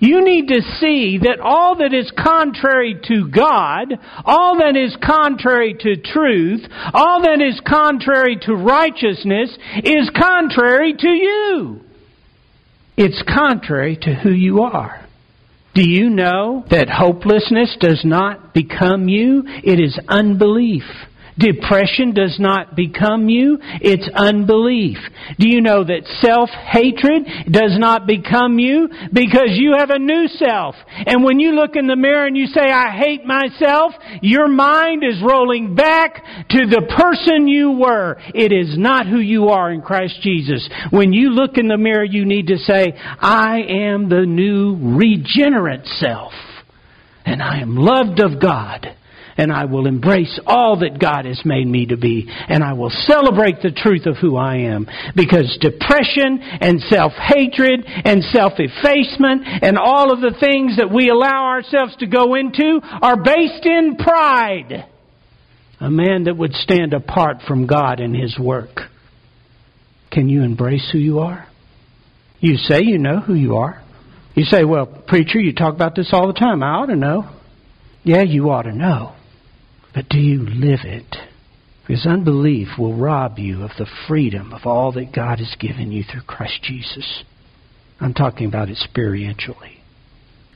You 0.00 0.24
need 0.24 0.48
to 0.48 0.60
see 0.80 1.18
that 1.22 1.40
all 1.40 1.76
that 1.76 1.94
is 1.94 2.10
contrary 2.10 3.00
to 3.08 3.28
God, 3.28 3.94
all 4.24 4.58
that 4.58 4.76
is 4.76 4.96
contrary 5.02 5.74
to 5.80 5.96
truth, 5.96 6.62
all 6.92 7.22
that 7.22 7.40
is 7.40 7.60
contrary 7.66 8.36
to 8.42 8.54
righteousness 8.54 9.56
is 9.84 10.10
contrary 10.10 10.94
to 10.98 11.08
you. 11.08 11.80
It's 12.96 13.22
contrary 13.22 13.96
to 14.02 14.14
who 14.14 14.30
you 14.30 14.62
are. 14.62 15.06
Do 15.74 15.88
you 15.88 16.10
know 16.10 16.64
that 16.70 16.88
hopelessness 16.88 17.76
does 17.80 18.02
not 18.04 18.52
become 18.54 19.08
you? 19.08 19.42
It 19.46 19.80
is 19.80 19.98
unbelief. 20.08 20.84
Depression 21.38 22.14
does 22.14 22.36
not 22.38 22.76
become 22.76 23.28
you, 23.28 23.58
it's 23.80 24.08
unbelief. 24.14 24.98
Do 25.38 25.48
you 25.48 25.60
know 25.60 25.82
that 25.82 26.06
self-hatred 26.20 27.52
does 27.52 27.76
not 27.78 28.06
become 28.06 28.58
you? 28.58 28.88
Because 29.12 29.50
you 29.50 29.74
have 29.76 29.90
a 29.90 29.98
new 29.98 30.28
self. 30.28 30.76
And 31.06 31.24
when 31.24 31.40
you 31.40 31.52
look 31.52 31.74
in 31.74 31.86
the 31.86 31.96
mirror 31.96 32.26
and 32.26 32.36
you 32.36 32.46
say, 32.46 32.70
I 32.70 32.90
hate 32.96 33.24
myself, 33.24 33.92
your 34.22 34.48
mind 34.48 35.02
is 35.02 35.22
rolling 35.22 35.74
back 35.74 36.22
to 36.50 36.66
the 36.66 36.82
person 36.96 37.48
you 37.48 37.72
were. 37.72 38.16
It 38.34 38.52
is 38.52 38.78
not 38.78 39.06
who 39.06 39.18
you 39.18 39.48
are 39.48 39.72
in 39.72 39.82
Christ 39.82 40.20
Jesus. 40.22 40.68
When 40.90 41.12
you 41.12 41.30
look 41.30 41.58
in 41.58 41.66
the 41.66 41.78
mirror, 41.78 42.04
you 42.04 42.24
need 42.24 42.46
to 42.48 42.58
say, 42.58 42.92
I 42.96 43.60
am 43.68 44.08
the 44.08 44.24
new 44.24 44.76
regenerate 44.96 45.86
self. 45.86 46.32
And 47.26 47.42
I 47.42 47.60
am 47.60 47.76
loved 47.76 48.20
of 48.20 48.40
God 48.40 48.94
and 49.36 49.52
I 49.52 49.64
will 49.64 49.86
embrace 49.86 50.38
all 50.46 50.80
that 50.80 50.98
God 51.00 51.24
has 51.24 51.40
made 51.44 51.66
me 51.66 51.86
to 51.86 51.96
be, 51.96 52.26
and 52.28 52.62
I 52.62 52.72
will 52.74 52.90
celebrate 52.90 53.62
the 53.62 53.70
truth 53.70 54.06
of 54.06 54.16
who 54.16 54.36
I 54.36 54.56
am. 54.56 54.86
Because 55.14 55.58
depression 55.60 56.40
and 56.40 56.80
self-hatred 56.82 57.84
and 57.86 58.22
self-effacement 58.24 59.42
and 59.62 59.78
all 59.78 60.12
of 60.12 60.20
the 60.20 60.36
things 60.38 60.76
that 60.76 60.92
we 60.92 61.08
allow 61.08 61.46
ourselves 61.46 61.96
to 61.96 62.06
go 62.06 62.34
into 62.34 62.80
are 62.82 63.22
based 63.22 63.64
in 63.64 63.96
pride. 63.96 64.86
A 65.80 65.90
man 65.90 66.24
that 66.24 66.36
would 66.36 66.54
stand 66.54 66.94
apart 66.94 67.38
from 67.46 67.66
God 67.66 68.00
in 68.00 68.14
his 68.14 68.38
work. 68.38 68.80
Can 70.10 70.28
you 70.28 70.42
embrace 70.42 70.88
who 70.92 70.98
you 70.98 71.18
are? 71.18 71.48
You 72.38 72.56
say 72.56 72.82
you 72.82 72.98
know 72.98 73.20
who 73.20 73.34
you 73.34 73.56
are. 73.56 73.82
You 74.34 74.44
say, 74.44 74.64
well, 74.64 74.86
preacher, 74.86 75.38
you 75.38 75.52
talk 75.52 75.74
about 75.74 75.94
this 75.94 76.10
all 76.12 76.26
the 76.26 76.32
time. 76.32 76.62
I 76.62 76.68
ought 76.68 76.86
to 76.86 76.96
know. 76.96 77.30
Yeah, 78.02 78.22
you 78.22 78.50
ought 78.50 78.62
to 78.62 78.72
know. 78.72 79.13
But 79.94 80.08
do 80.08 80.18
you 80.18 80.40
live 80.40 80.80
it? 80.84 81.16
Because 81.86 82.06
unbelief 82.06 82.68
will 82.78 82.96
rob 82.96 83.38
you 83.38 83.62
of 83.62 83.70
the 83.78 83.86
freedom 84.08 84.52
of 84.52 84.62
all 84.64 84.90
that 84.92 85.14
God 85.14 85.38
has 85.38 85.54
given 85.60 85.92
you 85.92 86.02
through 86.02 86.22
Christ 86.22 86.62
Jesus. 86.62 87.22
I'm 88.00 88.14
talking 88.14 88.46
about 88.46 88.70
it 88.70 88.78
spiritually. 88.78 89.82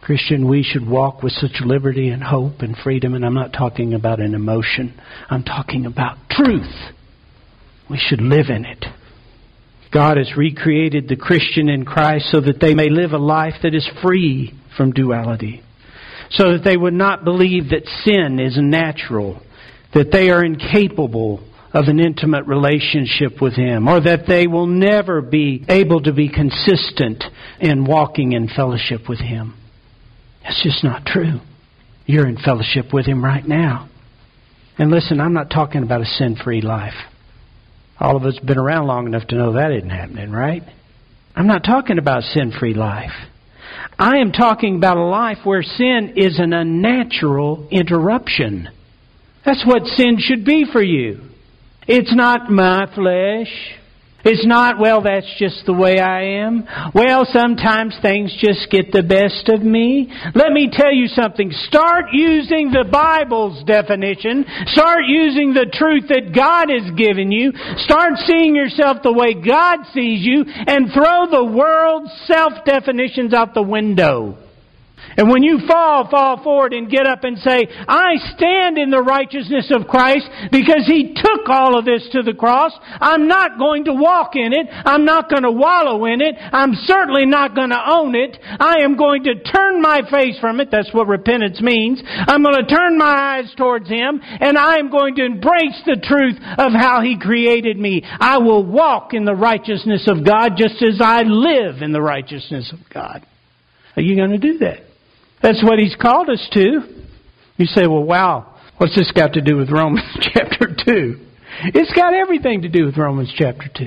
Christian, 0.00 0.48
we 0.48 0.62
should 0.62 0.88
walk 0.88 1.22
with 1.22 1.32
such 1.32 1.60
liberty 1.60 2.08
and 2.08 2.22
hope 2.22 2.60
and 2.60 2.76
freedom, 2.76 3.14
and 3.14 3.24
I'm 3.24 3.34
not 3.34 3.52
talking 3.52 3.94
about 3.94 4.20
an 4.20 4.34
emotion. 4.34 4.98
I'm 5.28 5.44
talking 5.44 5.86
about 5.86 6.16
truth. 6.30 6.92
We 7.90 7.98
should 7.98 8.20
live 8.20 8.46
in 8.48 8.64
it. 8.64 8.84
God 9.92 10.16
has 10.16 10.36
recreated 10.36 11.08
the 11.08 11.16
Christian 11.16 11.68
in 11.68 11.84
Christ 11.84 12.30
so 12.30 12.40
that 12.40 12.60
they 12.60 12.74
may 12.74 12.88
live 12.88 13.12
a 13.12 13.18
life 13.18 13.54
that 13.62 13.74
is 13.74 13.88
free 14.02 14.54
from 14.76 14.92
duality 14.92 15.62
so 16.30 16.52
that 16.52 16.64
they 16.64 16.76
would 16.76 16.94
not 16.94 17.24
believe 17.24 17.70
that 17.70 17.86
sin 18.04 18.38
is 18.38 18.58
natural, 18.60 19.40
that 19.94 20.12
they 20.12 20.30
are 20.30 20.44
incapable 20.44 21.42
of 21.72 21.86
an 21.86 22.00
intimate 22.00 22.46
relationship 22.46 23.40
with 23.40 23.54
Him, 23.54 23.88
or 23.88 24.00
that 24.00 24.26
they 24.26 24.46
will 24.46 24.66
never 24.66 25.20
be 25.20 25.64
able 25.68 26.00
to 26.02 26.12
be 26.12 26.28
consistent 26.28 27.22
in 27.60 27.84
walking 27.84 28.32
in 28.32 28.48
fellowship 28.48 29.08
with 29.08 29.20
Him. 29.20 29.54
That's 30.42 30.62
just 30.62 30.82
not 30.82 31.04
true. 31.04 31.40
You're 32.06 32.26
in 32.26 32.38
fellowship 32.38 32.92
with 32.92 33.06
Him 33.06 33.22
right 33.22 33.46
now. 33.46 33.88
And 34.78 34.90
listen, 34.90 35.20
I'm 35.20 35.34
not 35.34 35.50
talking 35.50 35.82
about 35.82 36.00
a 36.00 36.06
sin 36.06 36.36
free 36.42 36.62
life. 36.62 36.94
All 38.00 38.16
of 38.16 38.24
us 38.24 38.36
have 38.38 38.46
been 38.46 38.58
around 38.58 38.86
long 38.86 39.06
enough 39.06 39.26
to 39.28 39.34
know 39.34 39.52
that 39.54 39.72
isn't 39.72 39.90
happening, 39.90 40.30
right? 40.30 40.62
I'm 41.34 41.48
not 41.48 41.64
talking 41.64 41.98
about 41.98 42.22
sin 42.22 42.52
free 42.58 42.74
life. 42.74 43.12
I 43.98 44.18
am 44.18 44.32
talking 44.32 44.76
about 44.76 44.96
a 44.96 45.04
life 45.04 45.38
where 45.44 45.62
sin 45.62 46.14
is 46.16 46.38
an 46.38 46.52
unnatural 46.52 47.68
interruption. 47.70 48.68
That's 49.44 49.64
what 49.66 49.86
sin 49.86 50.18
should 50.18 50.44
be 50.44 50.66
for 50.70 50.82
you. 50.82 51.20
It's 51.86 52.14
not 52.14 52.50
my 52.50 52.86
flesh. 52.94 53.48
It's 54.24 54.44
not, 54.44 54.80
well, 54.80 55.00
that's 55.02 55.32
just 55.38 55.64
the 55.64 55.72
way 55.72 56.00
I 56.00 56.42
am. 56.42 56.66
Well, 56.92 57.24
sometimes 57.30 57.96
things 58.02 58.34
just 58.40 58.68
get 58.68 58.90
the 58.90 59.04
best 59.04 59.48
of 59.48 59.62
me. 59.62 60.12
Let 60.34 60.50
me 60.52 60.68
tell 60.72 60.92
you 60.92 61.06
something. 61.06 61.52
Start 61.68 62.06
using 62.12 62.72
the 62.72 62.84
Bible's 62.90 63.62
definition. 63.64 64.44
Start 64.66 65.02
using 65.06 65.54
the 65.54 65.70
truth 65.72 66.08
that 66.08 66.34
God 66.34 66.66
has 66.68 66.90
given 66.98 67.30
you. 67.30 67.52
Start 67.86 68.14
seeing 68.26 68.56
yourself 68.56 68.98
the 69.04 69.12
way 69.12 69.34
God 69.34 69.86
sees 69.94 70.26
you 70.26 70.44
and 70.46 70.90
throw 70.92 71.30
the 71.30 71.44
world's 71.44 72.10
self-definitions 72.26 73.32
out 73.32 73.54
the 73.54 73.62
window. 73.62 74.36
And 75.16 75.28
when 75.28 75.42
you 75.42 75.60
fall, 75.66 76.08
fall 76.08 76.42
forward 76.42 76.72
and 76.72 76.90
get 76.90 77.06
up 77.06 77.24
and 77.24 77.38
say, 77.38 77.66
I 77.88 78.16
stand 78.36 78.78
in 78.78 78.90
the 78.90 79.02
righteousness 79.02 79.70
of 79.74 79.88
Christ 79.88 80.28
because 80.52 80.86
He 80.86 81.14
took 81.14 81.48
all 81.48 81.78
of 81.78 81.84
this 81.84 82.08
to 82.12 82.22
the 82.22 82.34
cross. 82.34 82.72
I'm 83.00 83.26
not 83.26 83.58
going 83.58 83.84
to 83.86 83.94
walk 83.94 84.36
in 84.36 84.52
it. 84.52 84.66
I'm 84.70 85.04
not 85.04 85.28
going 85.28 85.42
to 85.42 85.50
wallow 85.50 86.04
in 86.04 86.20
it. 86.20 86.36
I'm 86.38 86.74
certainly 86.86 87.26
not 87.26 87.54
going 87.54 87.70
to 87.70 87.82
own 87.84 88.14
it. 88.14 88.38
I 88.42 88.82
am 88.84 88.96
going 88.96 89.24
to 89.24 89.42
turn 89.42 89.82
my 89.82 90.02
face 90.10 90.38
from 90.40 90.60
it. 90.60 90.70
That's 90.70 90.92
what 90.92 91.08
repentance 91.08 91.60
means. 91.60 92.02
I'm 92.04 92.42
going 92.42 92.64
to 92.64 92.74
turn 92.74 92.96
my 92.96 93.38
eyes 93.38 93.52
towards 93.56 93.88
Him 93.88 94.20
and 94.22 94.56
I 94.56 94.78
am 94.78 94.90
going 94.90 95.16
to 95.16 95.24
embrace 95.24 95.82
the 95.84 96.00
truth 96.02 96.36
of 96.58 96.72
how 96.72 97.02
He 97.02 97.18
created 97.18 97.78
me. 97.78 98.02
I 98.04 98.38
will 98.38 98.64
walk 98.64 99.14
in 99.14 99.24
the 99.24 99.34
righteousness 99.34 100.06
of 100.08 100.24
God 100.24 100.52
just 100.56 100.82
as 100.82 101.00
I 101.00 101.22
live 101.22 101.82
in 101.82 101.92
the 101.92 102.02
righteousness 102.02 102.72
of 102.72 102.80
God. 102.92 103.26
Are 103.96 104.02
you 104.02 104.16
going 104.16 104.30
to 104.30 104.38
do 104.38 104.58
that? 104.58 104.87
That's 105.42 105.62
what 105.62 105.78
he's 105.78 105.94
called 105.94 106.28
us 106.30 106.46
to. 106.52 106.80
You 107.56 107.66
say, 107.66 107.86
well, 107.86 108.04
wow, 108.04 108.54
what's 108.78 108.94
this 108.94 109.10
got 109.12 109.34
to 109.34 109.40
do 109.40 109.56
with 109.56 109.70
Romans 109.70 110.04
chapter 110.32 110.74
2? 110.86 111.26
It's 111.74 111.92
got 111.92 112.14
everything 112.14 112.62
to 112.62 112.68
do 112.68 112.84
with 112.84 112.96
Romans 112.96 113.32
chapter 113.36 113.68
2. 113.76 113.86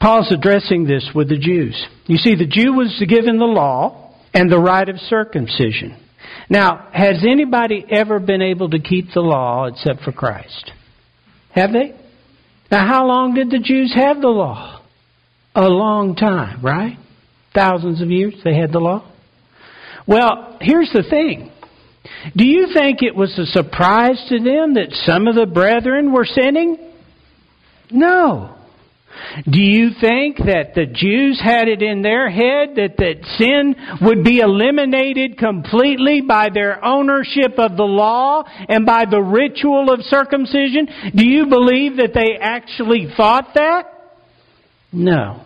Paul's 0.00 0.30
addressing 0.32 0.84
this 0.84 1.08
with 1.14 1.28
the 1.28 1.38
Jews. 1.38 1.86
You 2.06 2.18
see, 2.18 2.34
the 2.34 2.46
Jew 2.46 2.72
was 2.72 3.02
given 3.08 3.38
the 3.38 3.44
law 3.44 4.12
and 4.34 4.50
the 4.50 4.58
rite 4.58 4.88
of 4.88 4.98
circumcision. 4.98 5.96
Now, 6.50 6.88
has 6.92 7.24
anybody 7.26 7.84
ever 7.90 8.18
been 8.18 8.42
able 8.42 8.70
to 8.70 8.78
keep 8.78 9.12
the 9.14 9.20
law 9.20 9.66
except 9.66 10.02
for 10.02 10.12
Christ? 10.12 10.72
Have 11.52 11.72
they? 11.72 11.94
Now, 12.70 12.86
how 12.86 13.06
long 13.06 13.34
did 13.34 13.50
the 13.50 13.60
Jews 13.60 13.94
have 13.94 14.20
the 14.20 14.28
law? 14.28 14.82
A 15.54 15.68
long 15.68 16.16
time, 16.16 16.60
right? 16.62 16.98
Thousands 17.54 18.02
of 18.02 18.10
years 18.10 18.34
they 18.44 18.56
had 18.56 18.72
the 18.72 18.80
law. 18.80 19.10
Well, 20.06 20.58
here's 20.60 20.90
the 20.92 21.02
thing. 21.08 21.50
Do 22.36 22.46
you 22.46 22.68
think 22.74 23.02
it 23.02 23.14
was 23.14 23.36
a 23.38 23.46
surprise 23.46 24.22
to 24.28 24.38
them 24.38 24.74
that 24.74 24.92
some 25.06 25.26
of 25.26 25.34
the 25.34 25.46
brethren 25.46 26.12
were 26.12 26.26
sinning? 26.26 26.78
No. 27.90 28.54
Do 29.48 29.60
you 29.60 29.90
think 30.00 30.38
that 30.38 30.74
the 30.74 30.86
Jews 30.86 31.40
had 31.42 31.68
it 31.68 31.82
in 31.82 32.02
their 32.02 32.28
head 32.28 32.76
that, 32.76 32.96
that 32.98 33.24
sin 33.38 33.74
would 34.02 34.24
be 34.24 34.40
eliminated 34.40 35.38
completely 35.38 36.20
by 36.20 36.48
their 36.52 36.84
ownership 36.84 37.58
of 37.58 37.76
the 37.76 37.84
law 37.84 38.44
and 38.68 38.84
by 38.84 39.04
the 39.06 39.20
ritual 39.20 39.92
of 39.92 40.02
circumcision? 40.02 40.88
Do 41.14 41.26
you 41.26 41.46
believe 41.46 41.96
that 41.98 42.12
they 42.14 42.36
actually 42.40 43.08
thought 43.16 43.54
that? 43.54 43.84
No. 44.92 45.44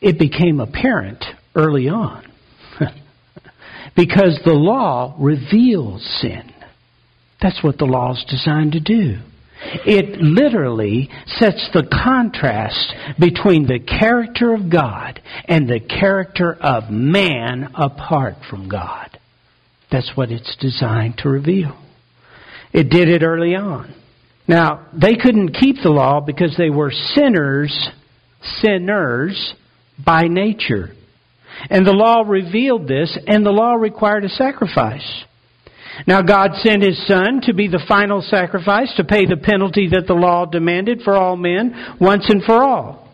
It 0.00 0.18
became 0.18 0.60
apparent 0.60 1.24
early 1.54 1.88
on. 1.88 2.25
Because 3.96 4.38
the 4.44 4.52
law 4.52 5.16
reveals 5.18 6.04
sin. 6.20 6.52
That's 7.40 7.62
what 7.62 7.78
the 7.78 7.86
law 7.86 8.12
is 8.12 8.24
designed 8.28 8.72
to 8.72 8.80
do. 8.80 9.18
It 9.86 10.20
literally 10.20 11.10
sets 11.26 11.68
the 11.72 11.88
contrast 11.90 12.94
between 13.18 13.66
the 13.66 13.80
character 13.80 14.54
of 14.54 14.70
God 14.70 15.20
and 15.46 15.68
the 15.68 15.80
character 15.80 16.54
of 16.54 16.90
man 16.90 17.70
apart 17.74 18.34
from 18.48 18.68
God. 18.68 19.18
That's 19.90 20.12
what 20.14 20.30
it's 20.30 20.56
designed 20.60 21.18
to 21.18 21.28
reveal. 21.28 21.76
It 22.72 22.90
did 22.90 23.08
it 23.08 23.22
early 23.22 23.54
on. 23.54 23.94
Now, 24.46 24.86
they 24.92 25.16
couldn't 25.16 25.54
keep 25.54 25.76
the 25.82 25.90
law 25.90 26.20
because 26.20 26.54
they 26.56 26.70
were 26.70 26.92
sinners, 26.92 27.90
sinners 28.60 29.54
by 30.04 30.28
nature. 30.28 30.90
And 31.70 31.86
the 31.86 31.92
law 31.92 32.22
revealed 32.26 32.86
this, 32.86 33.16
and 33.26 33.44
the 33.44 33.50
law 33.50 33.74
required 33.74 34.24
a 34.24 34.28
sacrifice. 34.28 35.24
Now 36.06 36.22
God 36.22 36.50
sent 36.62 36.82
His 36.82 37.06
Son 37.06 37.40
to 37.44 37.54
be 37.54 37.68
the 37.68 37.84
final 37.88 38.20
sacrifice 38.20 38.92
to 38.96 39.04
pay 39.04 39.24
the 39.26 39.36
penalty 39.36 39.88
that 39.90 40.06
the 40.06 40.14
law 40.14 40.44
demanded 40.44 41.02
for 41.02 41.16
all 41.16 41.36
men 41.36 41.96
once 42.00 42.28
and 42.28 42.42
for 42.42 42.62
all. 42.62 43.08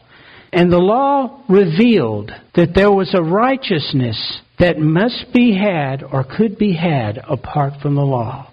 And 0.53 0.71
the 0.71 0.79
law 0.79 1.45
revealed 1.49 2.31
that 2.55 2.75
there 2.75 2.93
was 2.93 3.15
a 3.15 3.23
righteousness 3.23 4.41
that 4.59 4.79
must 4.79 5.33
be 5.33 5.57
had 5.57 6.03
or 6.03 6.25
could 6.25 6.59
be 6.59 6.75
had 6.75 7.19
apart 7.29 7.75
from 7.81 7.95
the 7.95 8.03
law. 8.03 8.51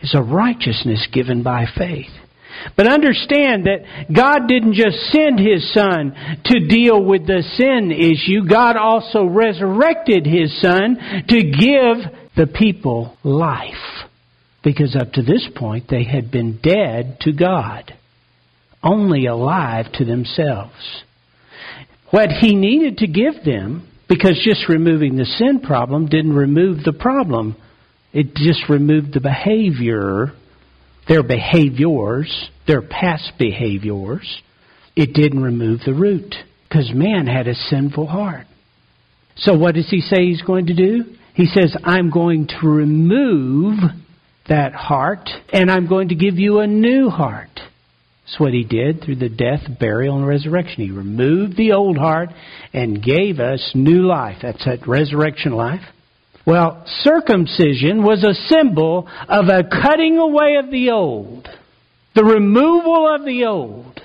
It's 0.00 0.14
a 0.14 0.22
righteousness 0.22 1.06
given 1.12 1.42
by 1.42 1.66
faith. 1.76 2.10
But 2.76 2.86
understand 2.86 3.66
that 3.66 3.84
God 4.14 4.48
didn't 4.48 4.74
just 4.74 4.96
send 5.12 5.38
His 5.38 5.72
Son 5.72 6.14
to 6.44 6.66
deal 6.68 7.02
with 7.02 7.26
the 7.26 7.42
sin 7.56 7.90
issue. 7.90 8.48
God 8.48 8.76
also 8.76 9.24
resurrected 9.24 10.26
His 10.26 10.60
Son 10.60 10.96
to 11.28 11.42
give 11.42 12.12
the 12.36 12.46
people 12.46 13.16
life. 13.22 13.74
Because 14.64 14.96
up 14.96 15.12
to 15.12 15.22
this 15.22 15.48
point, 15.56 15.86
they 15.90 16.04
had 16.04 16.30
been 16.30 16.60
dead 16.62 17.18
to 17.22 17.32
God, 17.32 17.92
only 18.82 19.26
alive 19.26 19.86
to 19.94 20.04
themselves. 20.04 21.02
What 22.10 22.30
He 22.30 22.54
needed 22.54 22.98
to 22.98 23.06
give 23.06 23.44
them, 23.44 23.88
because 24.08 24.40
just 24.44 24.68
removing 24.68 25.16
the 25.16 25.24
sin 25.24 25.60
problem 25.60 26.06
didn't 26.06 26.34
remove 26.34 26.84
the 26.84 26.92
problem, 26.92 27.56
it 28.12 28.34
just 28.34 28.68
removed 28.68 29.14
the 29.14 29.20
behavior, 29.20 30.32
their 31.08 31.22
behaviors, 31.22 32.48
their 32.66 32.82
past 32.82 33.32
behaviors. 33.38 34.42
It 34.94 35.14
didn't 35.14 35.42
remove 35.42 35.80
the 35.84 35.94
root, 35.94 36.34
because 36.68 36.90
man 36.94 37.26
had 37.26 37.48
a 37.48 37.54
sinful 37.54 38.06
heart. 38.06 38.46
So 39.36 39.56
what 39.56 39.74
does 39.74 39.88
He 39.88 40.00
say 40.00 40.26
He's 40.26 40.42
going 40.42 40.66
to 40.66 40.74
do? 40.74 41.16
He 41.34 41.46
says, 41.46 41.74
I'm 41.82 42.10
going 42.10 42.48
to 42.48 42.66
remove 42.66 43.78
that 44.48 44.74
heart 44.74 45.28
and 45.52 45.70
I'm 45.70 45.88
going 45.88 46.08
to 46.08 46.14
give 46.14 46.38
you 46.38 46.58
a 46.58 46.66
new 46.66 47.08
heart. 47.08 47.48
That's 47.54 48.38
what 48.38 48.52
he 48.52 48.64
did 48.64 49.02
through 49.02 49.16
the 49.16 49.28
death, 49.28 49.78
burial, 49.78 50.16
and 50.16 50.26
resurrection. 50.26 50.84
He 50.84 50.90
removed 50.90 51.56
the 51.56 51.72
old 51.72 51.96
heart 51.96 52.30
and 52.72 53.02
gave 53.02 53.40
us 53.40 53.72
new 53.74 54.06
life. 54.06 54.38
That's 54.42 54.64
that 54.64 54.86
resurrection 54.86 55.52
life. 55.52 55.82
Well, 56.46 56.84
circumcision 57.02 58.02
was 58.02 58.24
a 58.24 58.34
symbol 58.48 59.08
of 59.28 59.46
a 59.48 59.62
cutting 59.62 60.18
away 60.18 60.56
of 60.56 60.70
the 60.70 60.90
old, 60.90 61.48
the 62.14 62.24
removal 62.24 63.14
of 63.14 63.24
the 63.24 63.44
old, 63.44 64.00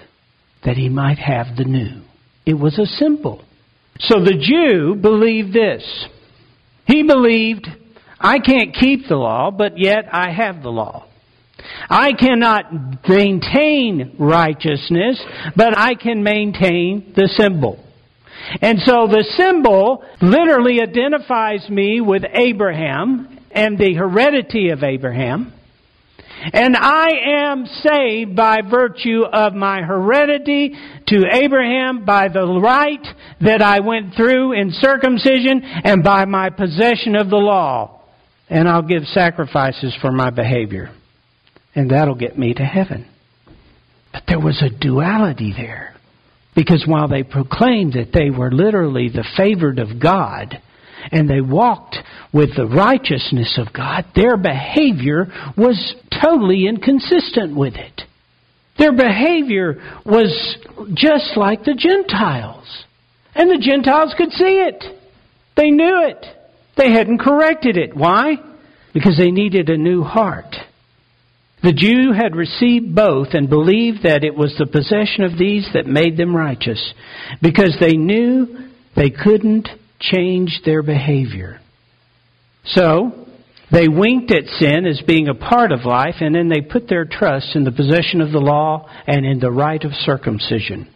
that 0.63 0.78
he 0.78 0.89
might 0.89 1.17
have 1.17 1.56
the 1.56 1.63
new. 1.63 2.02
It 2.45 2.54
was 2.54 2.78
a 2.78 2.86
symbol. 2.86 3.43
So 4.00 4.19
the 4.23 4.38
Jew 4.38 4.95
believed 4.95 5.54
this. 5.54 5.84
He 6.86 7.04
believed, 7.04 7.67
I 8.19 8.39
can't 8.39 8.73
keep 8.73 9.08
the 9.08 9.15
law, 9.15 9.52
but 9.52 9.78
yet 9.78 10.06
I 10.12 10.32
have 10.32 10.62
the 10.62 10.69
law. 10.69 11.06
I 11.89 12.13
cannot 12.13 13.08
maintain 13.08 14.15
righteousness, 14.19 15.21
but 15.56 15.78
I 15.78 15.95
can 15.95 16.23
maintain 16.23 17.13
the 17.15 17.28
symbol. 17.28 17.84
And 18.62 18.80
so 18.80 19.08
the 19.08 19.26
symbol 19.38 20.04
literally 20.22 20.82
identifies 20.82 21.68
me 21.70 22.02
with 22.02 22.24
Abraham 22.34 23.40
and 23.52 23.78
the 23.78 23.94
heredity 23.94 24.70
of 24.70 24.84
Abraham. 24.84 25.54
And 26.54 26.78
I 26.78 27.10
am 27.40 27.66
saved 27.66 28.36
by 28.36 28.60
virtue 28.62 29.24
of 29.24 29.54
my 29.54 29.82
heredity 29.82 30.76
to 31.08 31.24
Abraham 31.32 32.06
by 32.06 32.28
the 32.28 32.46
rite 32.46 33.08
that 33.42 33.62
I 33.62 33.80
went 33.80 34.14
through 34.16 34.54
in 34.54 34.72
circumcision 34.72 35.64
and 35.64 36.04
by 36.04 36.26
my 36.26 36.50
possession 36.52 37.16
of 37.16 37.30
the 37.30 37.38
law. 37.38 38.02
And 38.50 38.70
I'll 38.70 38.84
give 38.84 39.04
sacrifices 39.08 39.98
for 40.00 40.12
my 40.12 40.30
behavior. 40.30 40.92
And 41.74 41.90
that'll 41.90 42.16
get 42.16 42.38
me 42.38 42.54
to 42.54 42.64
heaven. 42.64 43.08
But 44.14 44.24
there 44.28 44.40
was 44.40 44.62
a 44.62 44.70
duality 44.70 45.54
there. 45.56 45.97
Because 46.58 46.86
while 46.88 47.08
they 47.08 47.22
proclaimed 47.22 47.93
that 47.93 48.12
they 48.12 48.32
were 48.32 48.52
literally 48.52 49.10
the 49.10 49.24
favored 49.38 49.78
of 49.78 50.02
God, 50.02 50.60
and 51.12 51.30
they 51.30 51.39
walked 51.39 51.98
with 52.34 52.56
the 52.56 52.65
righteousness 52.65 53.60
of 53.60 53.72
God, 53.72 54.06
their 54.15 54.38
behavior 54.38 55.28
was 55.56 55.96
totally 56.20 56.65
inconsistent 56.67 57.56
with 57.56 57.76
it. 57.76 58.02
Their 58.80 58.91
behavior 58.91 59.76
was 60.04 60.58
just 60.96 61.38
like 61.38 61.63
the 61.63 61.76
Gentiles. 61.76 62.86
And 63.36 63.52
the 63.52 63.63
Gentiles 63.63 64.15
could 64.17 64.32
see 64.32 64.65
it. 64.67 64.84
They 65.56 65.70
knew 65.70 66.08
it. 66.08 66.26
They 66.76 66.91
hadn't 66.91 67.20
corrected 67.20 67.78
it. 67.78 67.96
Why? 67.96 68.38
Because 68.96 69.15
they 69.15 69.30
needed 69.30 69.70
a 69.70 69.78
new 69.78 70.02
heart. 70.02 70.56
The 71.68 71.74
Jew 71.74 72.14
had 72.14 72.34
received 72.34 72.96
both 72.96 73.34
and 73.34 73.50
believed 73.50 74.04
that 74.04 74.24
it 74.24 74.34
was 74.34 74.56
the 74.58 74.68
possession 74.68 75.26
of 75.26 75.38
these 75.38 75.68
that 75.74 75.86
made 75.86 76.16
them 76.16 76.34
righteous 76.34 76.82
because 77.42 77.76
they 77.82 77.98
knew 77.98 78.70
they 78.96 79.10
couldn't 79.10 79.68
change 80.00 80.62
their 80.64 80.82
behavior. 80.82 81.60
So, 82.68 83.28
they 83.70 83.90
winked 83.90 84.32
at 84.32 84.46
sin 84.46 84.86
as 84.86 85.02
being 85.06 85.28
a 85.28 85.34
part 85.34 85.74
of 85.74 85.84
life, 85.84 86.16
and 86.22 86.34
then 86.34 86.48
they 86.48 86.62
put 86.62 86.88
their 86.88 87.04
trust 87.04 87.54
in 87.54 87.66
the 87.66 87.74
possession 87.74 88.22
of 88.22 88.32
the 88.32 88.40
law 88.40 88.90
and 89.06 89.26
in 89.26 89.40
the 89.42 89.52
rite 89.52 89.84
of 89.84 89.92
circumcision. 89.92 90.88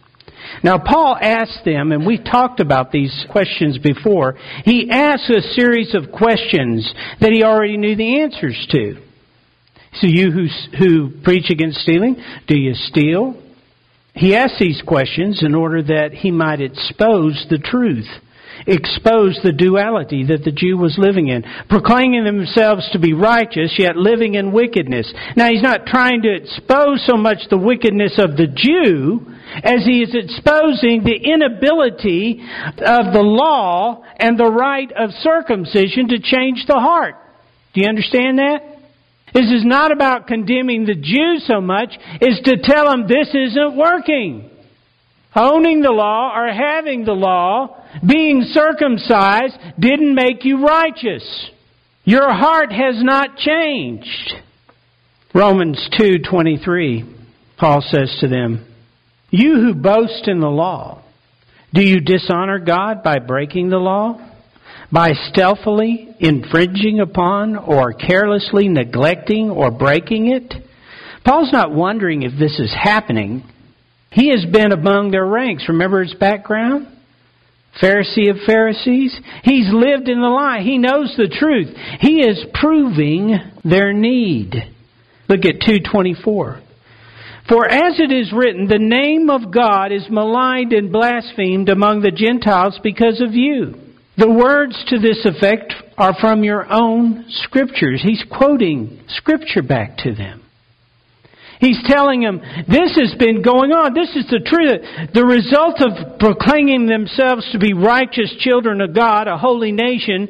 Now, 0.64 0.78
Paul 0.78 1.18
asked 1.20 1.66
them, 1.66 1.92
and 1.92 2.06
we 2.06 2.16
talked 2.16 2.60
about 2.60 2.92
these 2.92 3.26
questions 3.30 3.76
before, 3.76 4.38
he 4.64 4.88
asked 4.90 5.28
a 5.28 5.42
series 5.52 5.94
of 5.94 6.10
questions 6.10 6.90
that 7.20 7.30
he 7.30 7.42
already 7.42 7.76
knew 7.76 7.94
the 7.94 8.22
answers 8.22 8.66
to. 8.70 9.11
So, 9.94 10.06
you 10.06 10.30
who, 10.30 10.46
who 10.78 11.22
preach 11.22 11.50
against 11.50 11.80
stealing, 11.80 12.16
do 12.46 12.58
you 12.58 12.74
steal? 12.74 13.40
He 14.14 14.34
asked 14.34 14.58
these 14.58 14.82
questions 14.86 15.42
in 15.44 15.54
order 15.54 15.82
that 15.82 16.12
he 16.12 16.30
might 16.30 16.60
expose 16.60 17.46
the 17.50 17.58
truth 17.58 18.08
expose 18.66 19.38
the 19.42 19.52
duality 19.52 20.24
that 20.26 20.44
the 20.44 20.52
Jew 20.52 20.76
was 20.76 20.96
living 20.98 21.28
in, 21.28 21.44
proclaiming 21.68 22.24
themselves 22.24 22.88
to 22.92 22.98
be 22.98 23.12
righteous, 23.12 23.74
yet 23.78 23.96
living 23.96 24.34
in 24.34 24.52
wickedness. 24.52 25.12
Now, 25.36 25.48
he's 25.48 25.62
not 25.62 25.86
trying 25.86 26.22
to 26.22 26.34
expose 26.34 27.04
so 27.06 27.16
much 27.16 27.48
the 27.50 27.58
wickedness 27.58 28.18
of 28.18 28.36
the 28.36 28.46
Jew 28.46 29.26
as 29.62 29.84
he 29.84 30.00
is 30.00 30.14
exposing 30.14 31.02
the 31.04 31.16
inability 31.16 32.42
of 32.78 33.12
the 33.12 33.24
law 33.24 34.02
and 34.16 34.38
the 34.38 34.50
rite 34.50 34.92
of 34.92 35.10
circumcision 35.22 36.08
to 36.08 36.18
change 36.18 36.64
the 36.66 36.78
heart. 36.78 37.16
Do 37.74 37.80
you 37.80 37.88
understand 37.88 38.38
that? 38.38 38.71
This 39.32 39.50
is 39.50 39.64
not 39.64 39.92
about 39.92 40.26
condemning 40.26 40.84
the 40.84 40.94
Jews 40.94 41.44
so 41.46 41.60
much, 41.60 41.96
is 42.20 42.40
to 42.44 42.58
tell 42.62 42.90
them 42.90 43.06
this 43.06 43.28
isn't 43.34 43.76
working. 43.76 44.50
Owning 45.34 45.80
the 45.80 45.90
law 45.90 46.32
or 46.36 46.52
having 46.52 47.04
the 47.04 47.12
law 47.12 47.76
being 48.06 48.42
circumcised 48.52 49.56
didn't 49.78 50.14
make 50.14 50.44
you 50.44 50.66
righteous. 50.66 51.50
Your 52.04 52.32
heart 52.32 52.72
has 52.72 53.02
not 53.02 53.38
changed. 53.38 54.34
Romans 55.32 55.88
2:23 55.92 57.04
Paul 57.56 57.80
says 57.80 58.14
to 58.20 58.28
them, 58.28 58.66
"You 59.30 59.54
who 59.54 59.74
boast 59.74 60.28
in 60.28 60.40
the 60.40 60.50
law, 60.50 60.98
do 61.72 61.80
you 61.80 62.00
dishonor 62.00 62.58
God 62.58 63.02
by 63.02 63.18
breaking 63.18 63.70
the 63.70 63.78
law? 63.78 64.18
By 64.90 65.12
stealthily 65.30 66.08
infringing 66.18 67.00
upon 67.00 67.56
or 67.56 67.92
carelessly 67.92 68.68
neglecting 68.68 69.50
or 69.50 69.70
breaking 69.70 70.28
it?" 70.28 70.54
Paul's 71.24 71.52
not 71.52 71.72
wondering 71.72 72.22
if 72.22 72.36
this 72.36 72.58
is 72.58 72.74
happening. 72.74 73.44
He 74.10 74.28
has 74.28 74.44
been 74.44 74.72
among 74.72 75.10
their 75.10 75.24
ranks. 75.24 75.68
Remember 75.68 76.02
his 76.02 76.14
background? 76.14 76.88
Pharisee 77.80 78.28
of 78.28 78.40
Pharisees. 78.44 79.18
He's 79.42 79.72
lived 79.72 80.08
in 80.08 80.20
the 80.20 80.28
lie. 80.28 80.60
He 80.60 80.76
knows 80.76 81.14
the 81.16 81.28
truth. 81.28 81.74
He 82.00 82.20
is 82.20 82.44
proving 82.52 83.38
their 83.64 83.92
need. 83.92 84.54
Look 85.28 85.46
at 85.46 85.60
224. 85.60 86.60
For 87.48 87.68
as 87.68 87.98
it 87.98 88.12
is 88.12 88.32
written, 88.32 88.68
the 88.68 88.78
name 88.78 89.30
of 89.30 89.50
God 89.50 89.90
is 89.90 90.08
maligned 90.10 90.72
and 90.72 90.92
blasphemed 90.92 91.68
among 91.70 92.02
the 92.02 92.10
Gentiles 92.10 92.78
because 92.82 93.20
of 93.20 93.34
you. 93.34 93.74
The 94.18 94.30
words 94.30 94.76
to 94.88 94.98
this 94.98 95.24
effect 95.24 95.72
are 95.96 96.14
from 96.20 96.44
your 96.44 96.66
own 96.70 97.24
scriptures. 97.28 98.02
He's 98.02 98.22
quoting 98.30 99.00
scripture 99.08 99.62
back 99.62 99.98
to 99.98 100.14
them. 100.14 100.42
He's 101.60 101.78
telling 101.86 102.22
them, 102.22 102.40
this 102.68 102.98
has 102.98 103.14
been 103.18 103.40
going 103.40 103.70
on. 103.70 103.94
This 103.94 104.10
is 104.16 104.26
the 104.28 104.40
truth. 104.44 104.82
The 105.14 105.24
result 105.24 105.80
of 105.80 106.18
proclaiming 106.18 106.86
themselves 106.86 107.48
to 107.52 107.58
be 107.58 107.72
righteous 107.72 108.34
children 108.40 108.80
of 108.80 108.94
God, 108.94 109.28
a 109.28 109.38
holy 109.38 109.70
nation, 109.70 110.28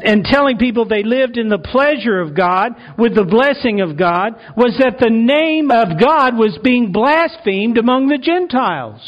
and 0.00 0.24
telling 0.24 0.58
people 0.58 0.84
they 0.84 1.04
lived 1.04 1.38
in 1.38 1.48
the 1.48 1.58
pleasure 1.58 2.20
of 2.20 2.36
God 2.36 2.72
with 2.98 3.14
the 3.14 3.24
blessing 3.24 3.80
of 3.80 3.96
God 3.96 4.34
was 4.56 4.76
that 4.80 4.98
the 4.98 5.10
name 5.10 5.70
of 5.70 6.00
God 6.00 6.36
was 6.36 6.58
being 6.62 6.90
blasphemed 6.90 7.78
among 7.78 8.08
the 8.08 8.18
Gentiles. 8.18 9.00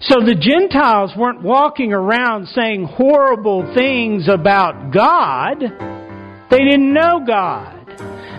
So 0.00 0.20
the 0.20 0.34
Gentiles 0.34 1.12
weren't 1.16 1.42
walking 1.42 1.92
around 1.92 2.48
saying 2.48 2.84
horrible 2.84 3.74
things 3.74 4.28
about 4.28 4.92
God. 4.92 5.60
They 6.50 6.58
didn't 6.58 6.92
know 6.92 7.24
God. 7.26 7.72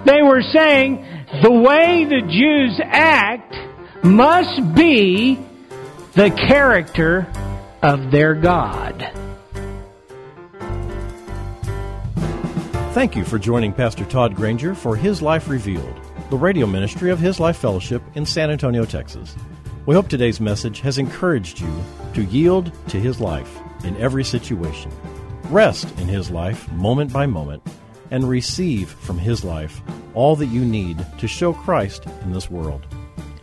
They 0.05 0.21
were 0.21 0.41
saying 0.41 1.05
the 1.41 1.51
way 1.51 2.05
the 2.05 2.21
Jews 2.21 2.79
act 2.83 3.55
must 4.05 4.75
be 4.75 5.39
the 6.13 6.29
character 6.47 7.27
of 7.81 8.11
their 8.11 8.35
God. 8.35 9.11
Thank 12.93 13.15
you 13.15 13.23
for 13.23 13.37
joining 13.37 13.73
Pastor 13.73 14.05
Todd 14.05 14.35
Granger 14.35 14.73
for 14.73 14.95
His 14.95 15.21
Life 15.21 15.49
Revealed, 15.49 15.99
the 16.29 16.37
radio 16.37 16.65
ministry 16.65 17.11
of 17.11 17.19
His 17.19 17.39
Life 17.39 17.57
Fellowship 17.57 18.01
in 18.15 18.25
San 18.25 18.49
Antonio, 18.49 18.85
Texas. 18.85 19.35
We 19.87 19.95
hope 19.95 20.09
today's 20.09 20.41
message 20.41 20.81
has 20.81 20.97
encouraged 20.97 21.61
you 21.61 21.73
to 22.13 22.25
yield 22.25 22.73
to 22.89 22.99
His 22.99 23.21
life 23.21 23.57
in 23.85 23.95
every 23.95 24.25
situation, 24.25 24.91
rest 25.49 25.89
in 25.97 26.09
His 26.09 26.29
life 26.29 26.69
moment 26.73 27.13
by 27.13 27.25
moment, 27.25 27.63
and 28.11 28.27
receive 28.27 28.89
from 28.89 29.17
His 29.17 29.45
life 29.45 29.79
all 30.13 30.35
that 30.35 30.47
you 30.47 30.65
need 30.65 31.05
to 31.19 31.27
show 31.29 31.53
Christ 31.53 32.05
in 32.23 32.33
this 32.33 32.51
world. 32.51 32.85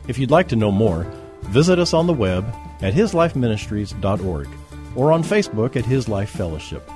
If 0.06 0.18
you'd 0.18 0.30
like 0.30 0.48
to 0.48 0.56
know 0.56 0.70
more, 0.70 1.10
visit 1.44 1.78
us 1.78 1.94
on 1.94 2.06
the 2.06 2.12
web 2.12 2.44
at 2.82 2.92
hislifeministries.org 2.92 4.48
or 4.96 5.12
on 5.12 5.24
Facebook 5.24 5.76
at 5.76 5.86
His 5.86 6.10
Life 6.10 6.28
Fellowship. 6.28 6.86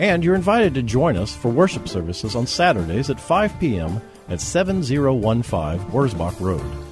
And 0.00 0.24
you're 0.24 0.34
invited 0.34 0.74
to 0.74 0.82
join 0.82 1.16
us 1.16 1.32
for 1.32 1.48
worship 1.48 1.86
services 1.86 2.34
on 2.34 2.48
Saturdays 2.48 3.08
at 3.08 3.20
5 3.20 3.60
p.m. 3.60 4.00
at 4.28 4.40
7015 4.40 5.92
Wurzbach 5.92 6.40
Road. 6.40 6.87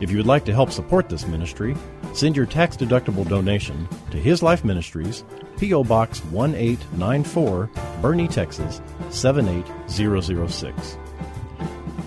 If 0.00 0.10
you 0.10 0.16
would 0.16 0.26
like 0.26 0.46
to 0.46 0.54
help 0.54 0.72
support 0.72 1.10
this 1.10 1.26
ministry, 1.26 1.76
send 2.14 2.34
your 2.34 2.46
tax 2.46 2.74
deductible 2.74 3.28
donation 3.28 3.86
to 4.10 4.16
His 4.16 4.42
Life 4.42 4.64
Ministries, 4.64 5.24
P.O. 5.58 5.84
Box 5.84 6.24
1894, 6.24 7.70
Boerne, 8.00 8.30
Texas 8.30 8.80
78006. 9.10 10.96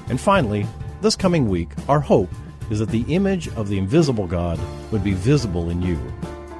And 0.09 0.19
finally, 0.19 0.65
this 1.01 1.15
coming 1.15 1.47
week, 1.47 1.69
our 1.87 1.99
hope 1.99 2.31
is 2.71 2.79
that 2.79 2.89
the 2.89 3.05
image 3.13 3.47
of 3.49 3.67
the 3.67 3.77
invisible 3.77 4.25
God 4.25 4.59
would 4.91 5.03
be 5.03 5.13
visible 5.13 5.69
in 5.69 5.83
you. 5.83 5.99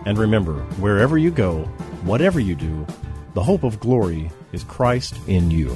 And 0.06 0.20
remember, 0.20 0.62
wherever 0.80 1.18
you 1.18 1.32
go, 1.32 1.64
whatever 2.04 2.40
you 2.40 2.54
do, 2.54 2.86
the 3.34 3.44
hope 3.44 3.64
of 3.64 3.80
glory 3.80 4.30
is 4.52 4.64
Christ 4.64 5.16
in 5.28 5.50
you. 5.50 5.76